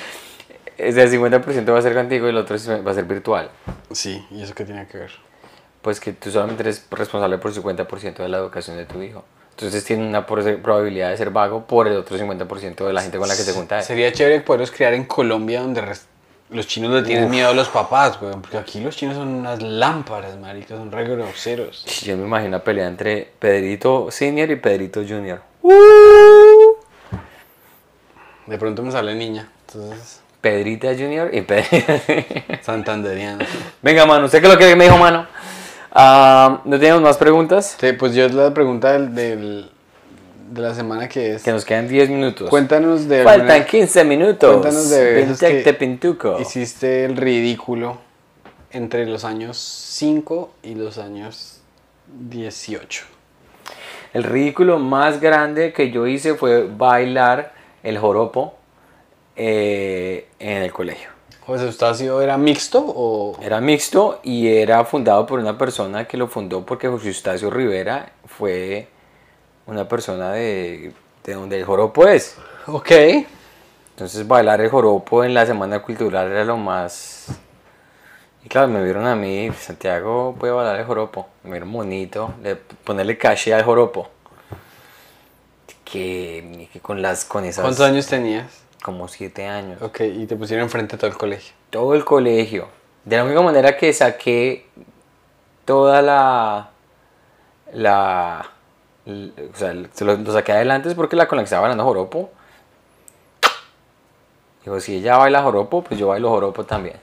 [0.76, 3.48] Es el 50% va a ser contigo y el otro va a ser virtual.
[3.92, 5.12] Sí, ¿y eso qué tiene que ver?
[5.82, 9.24] Pues que tú solamente eres responsable por el 50% de la educación de tu hijo.
[9.50, 13.28] Entonces tiene una probabilidad de ser vago por el otro 50% de la gente con
[13.28, 13.82] la que se junta.
[13.82, 15.82] Sería chévere poderlos crear en Colombia donde
[16.53, 18.40] los chinos le tienen miedo a los papás, weón.
[18.42, 21.84] Porque aquí los chinos son unas lámparas, maricas, son re groseros.
[22.05, 25.40] Yo me imagino pelea entre Pedrito Senior y Pedrito Junior.
[28.46, 31.92] De pronto me sale niña, entonces, Pedrita Junior y Pedrito...
[32.62, 33.46] santanderiana.
[33.80, 35.26] Venga, mano, ¿usted qué es lo que me dijo, mano?
[35.92, 37.76] Ah, ¿No tenemos más preguntas?
[37.78, 39.70] Sí, pues yo la pregunta del, del-
[40.53, 41.42] de la semana que es...
[41.42, 42.50] Que nos quedan 10 minutos.
[42.50, 43.24] Cuéntanos de...
[43.24, 44.50] Faltan alguna- 15 minutos.
[44.50, 46.38] Cuéntanos de veces que Pintuco.
[46.40, 47.98] Hiciste el ridículo
[48.70, 51.61] entre los años 5 y los años
[52.07, 53.05] 18.
[54.12, 58.55] El ridículo más grande que yo hice fue bailar el joropo
[59.36, 61.09] eh, en el colegio.
[61.46, 63.38] José Eustacio era mixto o...
[63.42, 68.12] Era mixto y era fundado por una persona que lo fundó porque José Eustacio Rivera
[68.26, 68.88] fue
[69.66, 70.92] una persona de,
[71.24, 72.36] de donde el joropo es.
[72.66, 72.90] Ok.
[73.90, 77.28] Entonces bailar el joropo en la semana cultural era lo más...
[78.44, 81.28] Y claro, me vieron a mí, Santiago puede bailar el joropo.
[81.44, 84.08] Me vieron bonito, le, ponerle caché al joropo.
[85.84, 87.62] Que, que con las con esas...
[87.62, 88.46] ¿Cuántos años tenías?
[88.82, 89.80] Como siete años.
[89.80, 91.54] Ok, y te pusieron enfrente a todo el colegio.
[91.70, 92.66] Todo el colegio.
[93.04, 94.66] De la única manera que saqué
[95.64, 96.70] toda la...
[97.72, 98.50] La...
[99.07, 101.84] O sea, se lo, lo saqué adelante es porque la con la que estaba bailando
[101.84, 102.30] joropo.
[104.64, 106.96] Digo, si ella baila joropo, pues yo bailo joropo también.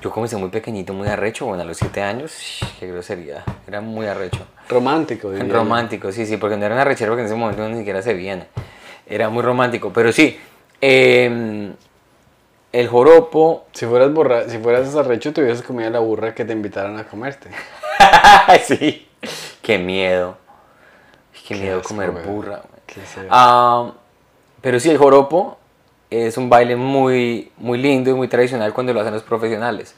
[0.00, 4.06] Yo comencé muy pequeñito, muy arrecho, bueno, a los 7 años, qué grosería, era muy
[4.06, 4.46] arrecho.
[4.68, 5.52] Romántico, diría.
[5.52, 8.14] Romántico, sí, sí, porque no era una arrechera porque en ese momento ni siquiera se
[8.14, 8.46] veían.
[9.06, 10.38] Era muy romántico, pero sí,
[10.80, 11.72] eh,
[12.72, 16.52] el joropo, Si fueras, borra si fueras arrecho, te hubieras comido la burra que te
[16.52, 17.50] invitaran a comerte.
[18.64, 19.06] sí,
[19.62, 20.36] qué miedo,
[21.46, 22.24] qué, Qué miedo asco, comer güey.
[22.24, 22.62] burra.
[22.62, 23.26] güey.
[23.30, 23.92] Ah,
[24.60, 25.58] pero sí, el joropo
[26.10, 29.94] es un baile muy, muy lindo y muy tradicional cuando lo hacen los profesionales.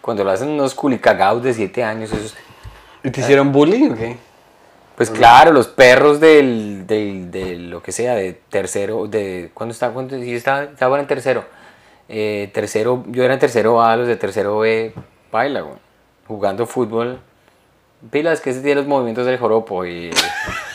[0.00, 2.34] Cuando lo hacen unos culicagados de 7 años, esos,
[3.04, 4.16] ¿Y te hicieron bullying o qué?
[4.96, 9.94] pues claro, los perros del, del, de lo que sea, de tercero, de, ¿cuándo estaba?
[9.94, 10.18] ¿Cuándo?
[10.18, 11.44] Sí, estaba, estaba en tercero.
[12.08, 14.92] Eh, tercero, yo era en tercero A, los de tercero B,
[15.32, 15.76] baila, güey.
[16.26, 17.20] Jugando fútbol.
[18.10, 20.10] Pilas, que ese tiene los movimientos del joropo y...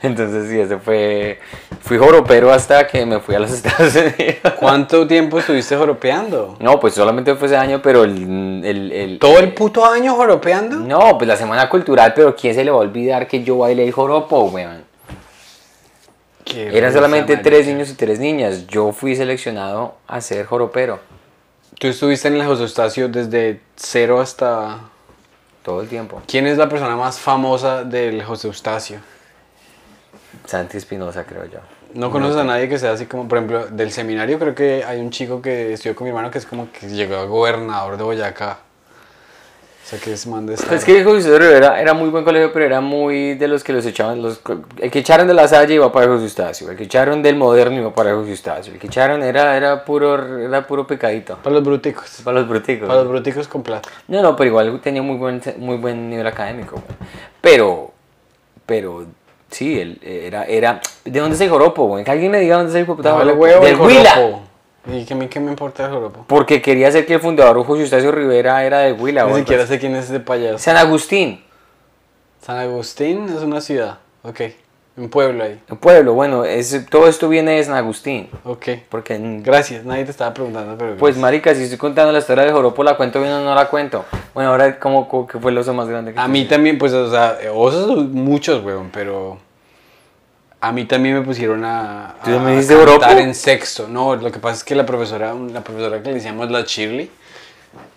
[0.02, 1.38] Entonces sí, ese fue...
[1.82, 4.54] Fui joropero hasta que me fui a los Estados Unidos.
[4.58, 6.56] ¿Cuánto tiempo estuviste joropeando?
[6.60, 8.62] No, pues solamente fue ese año, pero el...
[8.64, 10.76] el, el- ¿Todo el puto año joropeando?
[10.76, 13.84] No, pues la semana cultural, pero ¿quién se le va a olvidar que yo bailé
[13.84, 14.84] el joropo, weón?
[16.44, 18.66] Qué Eran solamente tres niños y tres niñas.
[18.66, 20.98] Yo fui seleccionado a ser joropero
[21.78, 24.80] Tú estuviste en el José Eustacio desde cero hasta...
[25.62, 26.20] todo el tiempo.
[26.26, 28.98] ¿Quién es la persona más famosa del José Eustacio?
[30.50, 31.60] Santi Espinosa, creo yo.
[31.94, 34.98] No conoces a nadie que sea así como, por ejemplo, del seminario creo que hay
[34.98, 38.02] un chico que estudió con mi hermano que es como que llegó a gobernador de
[38.02, 38.58] Boyacá.
[39.84, 40.74] O sea que es man de estar.
[40.74, 43.86] Es que José Rivera era muy buen colegio, pero era muy de los que los
[43.86, 44.20] echaban.
[44.22, 44.40] Los,
[44.78, 46.68] el que echaron de la Salle iba para José Eustacio.
[46.68, 48.72] El que echaron del Moderno iba para José Eustacio.
[48.72, 51.36] El que echaron era, era, puro, era puro pecadito.
[51.36, 52.22] Para los bruticos.
[52.24, 52.88] Para los bruticos.
[52.88, 53.88] Para los bruticos con plata.
[54.08, 56.82] No, no, pero igual tenía muy buen, muy buen nivel académico.
[57.40, 57.92] Pero,
[58.66, 59.06] pero,
[59.50, 60.80] sí, él era, era...
[61.04, 62.04] ¿De dónde es el joropo, güey?
[62.04, 63.02] Que alguien me diga dónde es el joropo.
[63.02, 64.10] Dale huevo Del el Huila.
[64.14, 64.40] joropo.
[64.92, 66.24] ¿Y que a mí qué me importa el joropo?
[66.26, 69.26] Porque quería hacer que el fundador José Eustacio Rivera era de Huila.
[69.26, 70.58] Ni siquiera sé quién es ese payaso.
[70.58, 71.42] San Agustín,
[72.40, 73.98] San Agustín es una ciudad.
[74.22, 74.40] Ok.
[75.00, 75.58] Un pueblo ahí.
[75.70, 76.12] un pueblo.
[76.12, 78.28] Bueno, es, todo esto viene de San Agustín.
[78.44, 78.66] Ok.
[78.90, 79.84] Porque, Gracias.
[79.84, 80.90] Nadie te estaba preguntando, pero.
[80.96, 81.22] pues, gracias.
[81.22, 84.04] marica, si estoy contando la historia del joropo, ¿la cuento bien o no la cuento?
[84.34, 86.92] Bueno, ahora, ¿cómo, cómo- qué fue el oso más grande que A mí también, pues,
[86.92, 89.38] o sea, osos son muchos, weón, pero.
[90.60, 93.18] A mí también me pusieron a, ¿Tú a hiciste cantar joropo?
[93.20, 93.88] en sexto.
[93.88, 97.10] No, lo que pasa es que la profesora, la profesora que le decíamos la Shirley,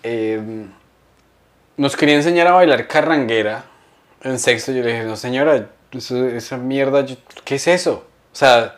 [0.02, 0.40] eh,
[1.76, 3.64] nos quería enseñar a bailar carranguera
[4.22, 4.72] en sexto.
[4.72, 8.04] Yo le dije, no señora, eso- esa mierda, yo- ¿qué es eso?
[8.32, 8.76] O sea,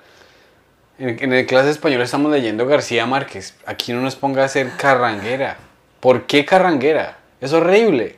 [0.98, 3.54] en, en el clase español estamos leyendo García Márquez.
[3.66, 5.56] Aquí no nos ponga a hacer carranguera.
[6.00, 7.18] ¿Por qué carranguera?
[7.40, 8.16] Es horrible.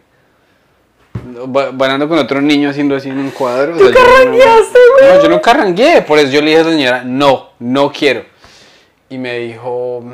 [1.47, 3.77] Ba- Bailando con otro niño haciendo así en un cuadro.
[3.77, 6.03] ¿Tú carrangueaste, No, yo no carrangué.
[6.03, 8.25] Por eso yo le dije a la señora, no, no quiero.
[9.11, 10.05] Y me dijo,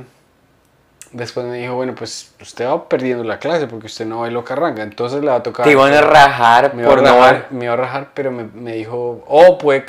[1.15, 4.83] después me dijo, bueno, pues usted va perdiendo la clase porque usted no bailó carranga.
[4.83, 5.65] Entonces le va a tocar.
[5.65, 8.31] Te iban a rajar Me iba a por no rajar, me iba a rajar, pero
[8.31, 9.85] me, me dijo, o puede,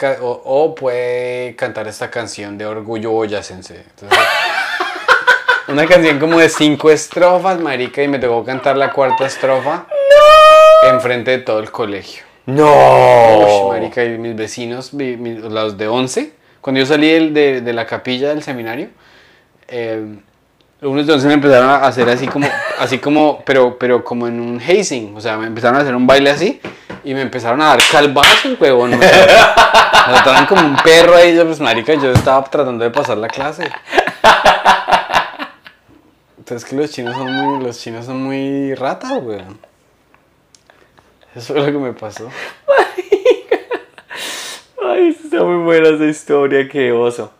[0.77, 3.83] puede cantar esta canción de Orgullo Boyacense.
[3.89, 4.17] Entonces,
[5.67, 9.85] una canción como de cinco estrofas, marica, y me tocó cantar la cuarta estrofa
[10.89, 12.23] enfrente de todo el colegio.
[12.45, 13.69] ¡No!
[13.69, 18.29] Marica, y mis vecinos, los de 11, cuando yo salí del- de, de la capilla
[18.29, 18.89] del seminario,
[19.67, 20.17] eh,
[20.85, 22.47] unos de 11 me empezaron a hacer así como,
[22.79, 26.05] así como, pero, pero como en un hazing, o sea, me empezaron a hacer un
[26.05, 26.61] baile así,
[27.03, 31.59] y me empezaron a dar calvazos, huevón, me trataban, como un perro ahí, yo, pues
[31.59, 33.69] marica, yo estaba tratando de pasar la clase.
[36.37, 39.57] Entonces que los chinos son muy, los chinos son muy ratas, weón.
[41.33, 42.29] Eso fue lo que me pasó.
[44.83, 47.31] Ay, está muy buena esa historia, qué oso.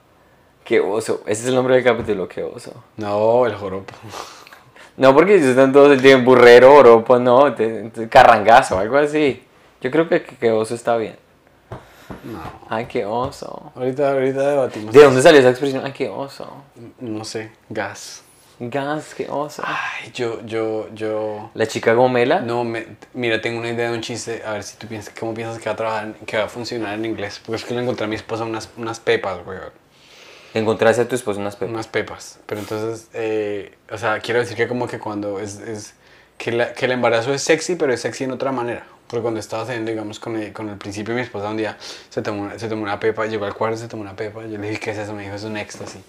[0.65, 1.21] Qué oso.
[1.27, 2.73] Ese es el nombre del capítulo, qué oso.
[2.97, 3.93] No, el joropo.
[4.97, 9.43] No, porque si están todos el tiempo burrero, oropo, no, te- te- carrangazo, algo así.
[9.81, 11.17] Yo creo que, que oso está bien.
[12.23, 12.41] No.
[12.69, 13.71] Ay, qué oso.
[13.75, 14.93] Ahorita, ahorita debatimos.
[14.93, 15.83] ¿De dónde salió esa expresión?
[15.85, 16.47] Ay, qué oso.
[16.99, 18.23] No sé, gas.
[18.59, 19.61] Gas, qué oso.
[19.65, 21.49] Ay, yo, yo, yo.
[21.55, 22.39] La chica gomela.
[22.39, 24.41] No, me, mira, tengo una idea de un chiste.
[24.45, 26.93] A ver si tú piensas, ¿cómo piensas que va a trabajar, que va a funcionar
[26.93, 27.41] en inglés?
[27.45, 29.57] Porque es que le encontré a mi esposa unas, unas pepas, güey.
[30.55, 31.73] Encontraste a tu esposo unas pepas.
[31.73, 32.39] Unas pepas.
[32.47, 35.93] Pero entonces, eh, o sea, quiero decir que como que cuando es, es
[36.37, 38.85] que, la- que el embarazo es sexy, pero es sexy en otra manera.
[39.07, 41.77] Porque cuando estaba saliendo, digamos, con el, con el principio mi esposa, un día
[42.09, 44.41] se tomó, una- se tomó una pepa, llegó al cuarto, se tomó una pepa.
[44.45, 45.13] Yo le dije, ¿qué es eso?
[45.13, 46.01] Me dijo, es un éxtasis.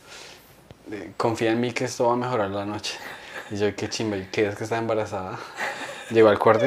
[1.17, 2.95] Confía en mí que esto va a mejorar la noche.
[3.51, 5.39] Y yo, qué chimba, ¿y ¿qué es que está embarazada?
[6.11, 6.67] Llegó al cuarto,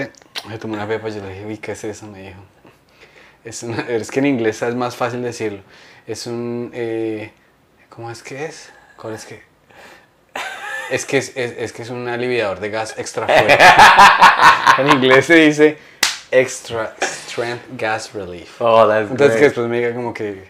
[0.49, 2.07] se tomó una pepa, yo le dije, uy, ¿qué es eso?
[2.07, 2.41] Me dijo.
[3.45, 5.61] Es, una- es que en inglés es más fácil decirlo.
[6.05, 6.71] Es un...
[6.73, 7.31] eh,
[7.99, 8.69] ¿Cómo es que es?
[8.95, 9.41] ¿Cuál es que?
[10.89, 13.57] Es que es, es- es que es un aliviador de gas extra fuerte.
[14.77, 15.77] en inglés se dice
[16.31, 18.61] extra strength gas relief.
[18.61, 19.49] Oh, that's Entonces que great.
[19.49, 20.45] después me diga como que,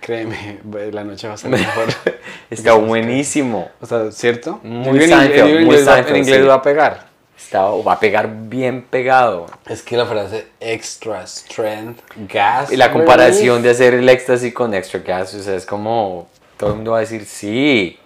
[0.00, 0.58] créeme,
[0.90, 1.86] la noche va a ser mejor.
[2.50, 3.70] Está buenísimo.
[3.80, 4.58] O sea, ¿cierto?
[4.64, 6.46] Muy en, Seinfeld, muy inglés, va, en inglés sí.
[6.48, 7.06] va a pegar.
[7.38, 9.46] Está, va a pegar bien pegado.
[9.68, 12.72] Es que la frase extra strength gas.
[12.72, 16.28] Y la relief, comparación de hacer el éxtasis con extra gas, o sea, es como
[16.62, 17.98] todo el mundo va a decir, sí,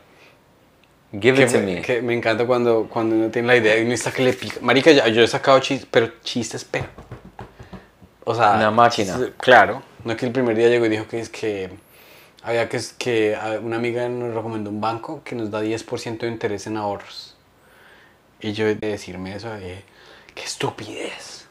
[1.12, 1.82] give que, it to me, me.
[1.82, 4.56] que me encanta cuando, cuando uno tiene la idea y uno está que le pica.
[4.62, 6.86] Marica, yo he sacado chistes, pero chistes, pero.
[8.24, 8.52] O sea.
[8.52, 9.12] Una máquina.
[9.12, 9.82] chistes- claro.
[10.04, 11.68] No es que el primer día llegó y dijo que es que.
[12.42, 16.66] Había que, que una amiga nos recomendó un banco que nos da 10% de interés
[16.66, 17.36] en ahorros.
[18.40, 19.84] Y yo de decirme eso, dije,
[20.34, 21.44] qué estupidez.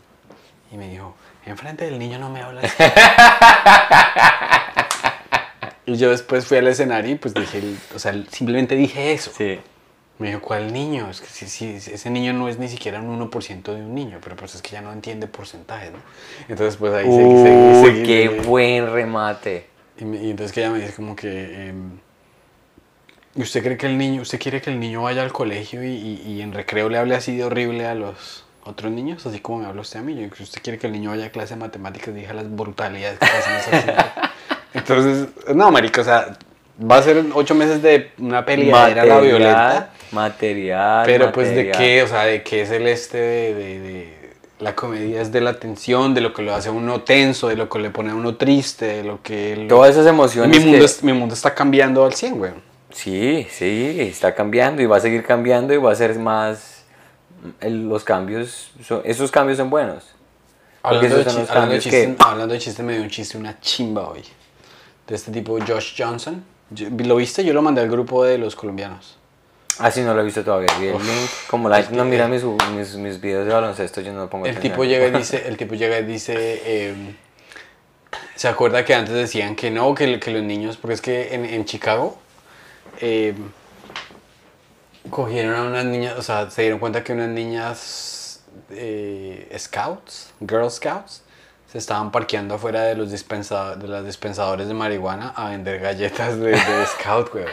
[0.72, 2.74] Y me dijo, enfrente del niño no me hablas.
[5.86, 7.62] y yo después fui al escenario y pues dije,
[7.94, 9.32] o sea, simplemente dije eso.
[9.38, 9.60] Sí.
[10.18, 11.10] Me dijo, ¿cuál niño?
[11.12, 14.20] Es que sí, sí, ese niño no es ni siquiera un 1% de un niño,
[14.24, 15.98] pero pues es que ya no entiende porcentajes, ¿no?
[16.48, 18.48] Entonces pues ahí seguí, seguí, seguí, qué seguí.
[18.48, 19.68] buen remate.
[20.00, 21.68] Y, me- y entonces que ella me dice como que...
[21.70, 22.00] em,
[23.36, 25.88] ¿y ¿Usted cree que el niño, usted quiere que el niño vaya al colegio y,
[25.92, 29.26] y- y en recreo le hable así de horrible a los otros niños?
[29.26, 30.16] Así como me habla usted a mí.
[30.16, 33.20] Yo, ¿Usted quiere que el niño vaya a clase de matemáticas y diga las brutalidades
[33.20, 33.60] que pasan en
[33.90, 34.32] esa
[34.76, 36.38] Entonces, no, marico, o sea,
[36.80, 39.90] va a ser ocho meses de una peleadera la violenta.
[40.12, 41.04] material.
[41.06, 41.78] Pero pues de material.
[41.78, 44.26] qué, o sea, de qué es el este de, de- de-
[44.60, 47.58] la comedia es de la tensión, de lo que lo hace a uno tenso, de
[47.58, 50.58] lo que le pone a uno triste, de lo que lo- Todas esas emociones.
[50.58, 52.52] mi mundo, que- es- mi mundo está cambiando al 100, güey.
[52.92, 56.72] Sí, sí, está cambiando y va a seguir cambiando y va a ser más.
[57.62, 60.04] el- los cambios, son- esos cambios son buenos.
[60.82, 63.02] Hablando de, esos son chi- los hablando, de chiste, que- hablando de chiste, me dio
[63.04, 64.24] un chiste, una chimba hoy.
[65.08, 66.44] De este tipo, Josh Johnson.
[66.98, 67.44] ¿Lo viste?
[67.44, 69.18] Yo lo mandé al grupo de los colombianos.
[69.80, 70.70] Así no lo he visto todavía.
[70.80, 71.30] Vi el link.
[71.50, 74.60] Como la gente no mira mis, mis, mis videos de baloncesto, yo no pongo El
[74.60, 77.16] tipo llega y dice, el tipo llega y dice, em,
[78.36, 81.46] se acuerda que antes decían que no, que, que los niños, porque es que en,
[81.46, 82.18] en Chicago
[83.02, 83.36] em,
[85.10, 90.72] cogieron a unas niñas, o sea, se dieron cuenta que unas niñas eh, scouts, girl
[90.72, 91.22] scouts,
[91.76, 96.40] se estaban parqueando afuera de los dispensa, de los dispensadores de marihuana a vender galletas
[96.40, 97.44] de, de scout, güey.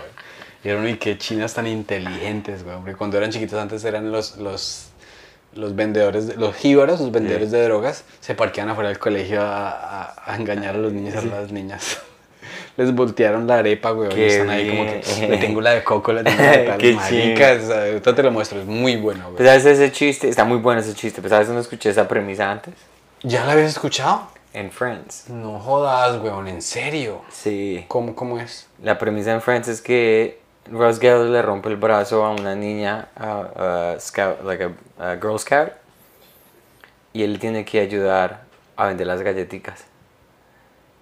[0.62, 2.76] Y eran, y qué chinas tan inteligentes, güey.
[2.76, 4.90] Porque cuando eran chiquitos antes eran los, los,
[5.56, 9.70] los vendedores, de- los jíbaros, los vendedores de drogas, se parqueaban afuera del colegio a,
[9.70, 11.98] a- a engañar a los niños y a las niñas.
[12.76, 14.08] Les voltearon la arepa, güey.
[14.12, 16.58] y Qué Están ahí como que le tengo la de coco, la tengo la de
[16.78, 16.94] tal.
[16.94, 19.36] Maricas, ahorita te lo muestro, es muy bueno, güey.
[19.38, 22.48] Pues sabes ese chiste, está muy bueno ese chiste, pero sabes no escuché esa premisa
[22.52, 22.72] antes
[23.22, 24.28] ¿Ya la habías escuchado?
[24.54, 25.30] en Friends.
[25.30, 27.22] No jodas, weón, en serio.
[27.30, 27.86] Sí.
[27.88, 28.68] ¿Cómo, cómo es?
[28.82, 33.08] La premisa en Friends es que Ross Geller le rompe el brazo a una niña,
[33.16, 34.72] a, a scout, like a,
[35.12, 35.72] a Girl Scout,
[37.14, 38.42] y él tiene que ayudar
[38.76, 39.84] a vender las galletitas.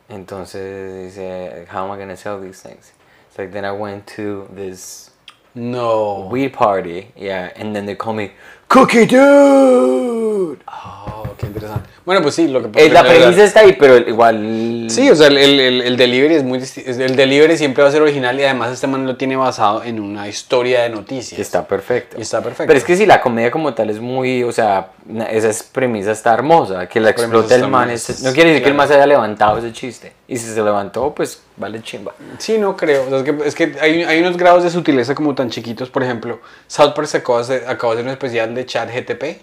[0.08, 2.92] Entonces dice, how am I gonna sell these things?
[3.28, 5.10] It's like then I went to this
[5.54, 6.28] No.
[6.30, 8.30] weed party, yeah, and then they call me
[8.68, 10.62] Cookie Dude.
[10.68, 11.88] Oh, qué interesante.
[12.05, 14.86] Bueno, pues sí, lo que Eh, la premisa está ahí, pero igual.
[14.88, 17.88] Sí, o sea, el, el, el- el delivery es muy es- El delivery siempre va
[17.88, 21.38] a ser original y además este man lo tiene basado en una historia de noticias.
[21.38, 22.16] Y está perfecto.
[22.18, 22.66] Y está perfecto.
[22.66, 24.88] Pero es que si la comedia como tal es muy, o sea,
[25.30, 28.62] esa es- premisa está hermosa, que la explote está el man, es- no quiere decir
[28.62, 28.76] que el claro.
[28.76, 30.12] man se haya levantado ese chiste.
[30.28, 32.14] Y si se levantó, pues vale chimba.
[32.38, 33.05] Sí, no creo.
[33.07, 35.91] O sea, es que, es que hay, hay unos grados de sutileza como tan chiquitos.
[35.91, 37.09] Por ejemplo, South Park
[37.41, 39.41] hacer, acaba de hacer un especial de chat GTP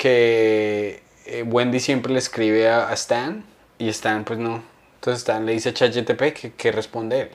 [0.00, 3.44] que eh, Wendy siempre le escribe a, a Stan
[3.76, 4.62] y Stan pues no.
[4.94, 7.30] Entonces Stan le dice a chat GTP que, que responde él.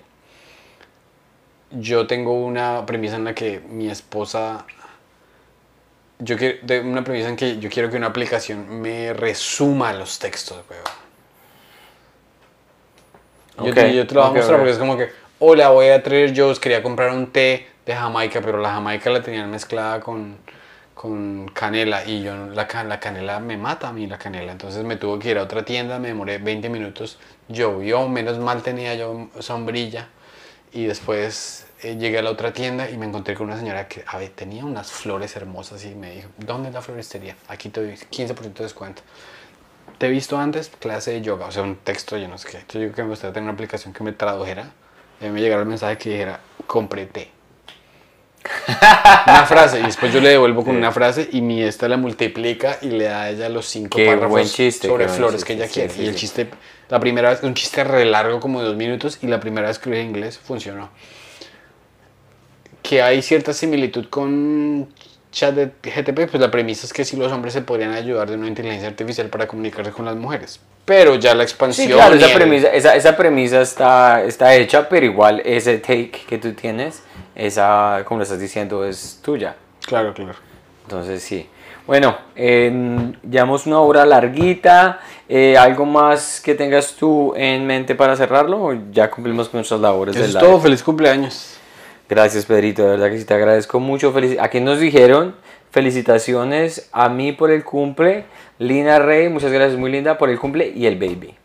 [1.70, 4.66] Yo tengo una premisa en la que mi esposa...
[6.18, 6.60] Yo quiero,
[6.90, 10.84] una premisa en que yo quiero que una aplicación me resuma los textos, weón.
[13.76, 16.34] Yo, yo te lo voy a mostrar porque es como que, hola, voy a Trader
[16.36, 20.38] Joe's, quería comprar un té de Jamaica, pero la Jamaica la tenían mezclada con,
[20.96, 24.84] con canela y yo la, ca- la canela me mata a mí la canela, entonces
[24.86, 27.20] me tuve que ir a otra tienda, me demoré 20 minutos,
[27.50, 30.10] llovió, menos mal tenía yo sombrilla
[30.74, 34.04] y después eh, llegué a la otra tienda y me encontré con una señora que
[34.08, 37.36] a ver, tenía unas flores hermosas y me dijo, ¿dónde es la floristería?
[37.48, 39.02] Aquí te doy 15% de descuento.
[39.98, 42.58] Te he visto antes, clase de yoga, o sea, un texto, yo no sé qué.
[42.58, 44.72] Entonces yo que me gustaría tener una aplicación que me tradujera.
[45.22, 47.32] Y me llegara el mensaje que dijera, compré té.
[48.68, 52.78] Una frase, y después yo le devuelvo con una frase y mi esta la multiplica
[52.82, 55.54] y le da a ella los cinco Qué párrafos buen chiste, sobre flores chiste, que
[55.54, 55.90] ella sí, quiere.
[55.90, 56.20] sí, y el sí.
[56.20, 56.50] chiste,
[56.90, 59.80] la primera vez, un chiste re largo como de dos minutos y la primera vez
[59.80, 60.90] que lo dije en inglés funcionó.
[62.82, 64.88] que hay cierta similitud con
[65.32, 68.36] chat de GTP, pues la premisa es que si los hombres se podrían ayudar de
[68.38, 70.60] una inteligencia artificial para comunicarse con las mujeres.
[70.86, 71.88] Pero ya la expansión...
[71.88, 76.38] Sí, claro, esa premisa, esa, esa premisa está, está hecha, pero igual ese take que
[76.38, 77.02] tú tienes,
[77.36, 79.56] esa, como lo estás diciendo, es tuya.
[79.86, 80.34] Claro, claro.
[80.84, 81.48] Entonces sí.
[81.88, 85.00] Bueno, eh, llevamos una hora larguita.
[85.30, 88.64] Eh, ¿Algo más que tengas tú en mente para cerrarlo?
[88.64, 90.40] ¿O ya cumplimos con nuestras labores Eso es live?
[90.46, 90.60] todo.
[90.60, 91.58] Feliz cumpleaños.
[92.10, 92.84] Gracias, Pedrito.
[92.84, 94.14] De verdad que sí te agradezco mucho.
[94.14, 95.36] Felici- Aquí nos dijeron
[95.72, 98.26] felicitaciones a mí por el cumple.
[98.58, 101.36] Lina Rey, muchas gracias, muy linda, por el cumple y el baby.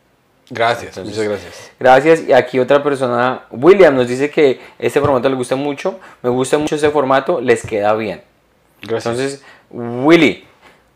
[0.52, 1.70] Gracias, Entonces- muchas gracias.
[1.78, 2.28] Gracias.
[2.28, 6.00] Y aquí otra persona, William, nos dice que este formato le gusta mucho.
[6.22, 8.22] Me gusta mucho ese formato, les queda bien.
[8.82, 9.06] Gracias.
[9.14, 10.44] Entonces, Willy,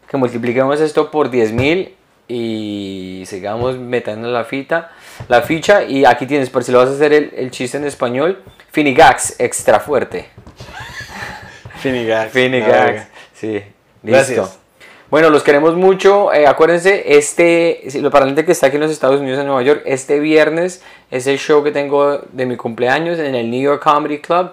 [0.08, 1.94] que multipliquemos esto por 10.000
[2.26, 4.90] y sigamos metiendo la fita,
[5.28, 5.84] la ficha.
[5.84, 8.42] Y aquí tienes, por si lo vas a hacer el, el chiste en español,
[8.72, 10.26] Finigax, extra fuerte.
[11.80, 12.32] Finigax.
[12.32, 13.64] Finigax, sí, listo.
[14.02, 14.58] Gracias.
[15.10, 16.32] Bueno, los queremos mucho.
[16.32, 19.62] eh, acuérdense, este, para la gente que está aquí en los Estados Unidos, en Nueva
[19.62, 23.82] York, este viernes es el show que tengo de mi cumpleaños en el New York
[23.82, 24.50] Comedy Club.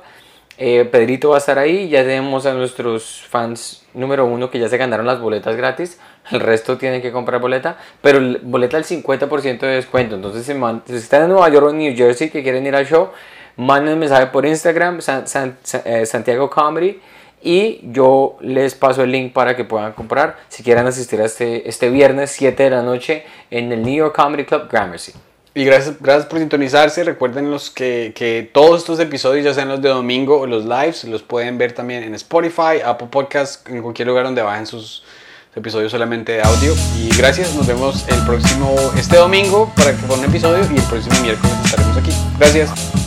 [0.57, 1.89] Eh, Pedrito va a estar ahí.
[1.89, 5.99] Ya tenemos a nuestros fans número uno que ya se ganaron las boletas gratis.
[6.29, 7.77] El resto tienen que comprar boleta.
[8.01, 10.15] Pero boleta al 50% de descuento.
[10.15, 12.75] Entonces, si, man- si están en Nueva York o en New Jersey que quieren ir
[12.75, 13.09] al show,
[13.55, 14.99] manden un mensaje por Instagram,
[15.85, 16.99] eh, Santiago Comedy.
[17.41, 21.67] Y yo les paso el link para que puedan comprar si quieren asistir a este,
[21.67, 25.13] este viernes 7 de la noche en el New York Comedy Club Gramercy.
[25.53, 27.03] Y gracias, gracias por sintonizarse.
[27.03, 31.03] Recuerden los que, que todos estos episodios, ya sean los de domingo o los lives,
[31.03, 35.03] los pueden ver también en Spotify, Apple Podcasts, en cualquier lugar donde bajen sus
[35.55, 36.73] episodios solamente de audio.
[36.97, 41.19] Y gracias, nos vemos el próximo, este domingo para que un episodio y el próximo
[41.21, 42.11] miércoles estaremos aquí.
[42.39, 43.00] Gracias.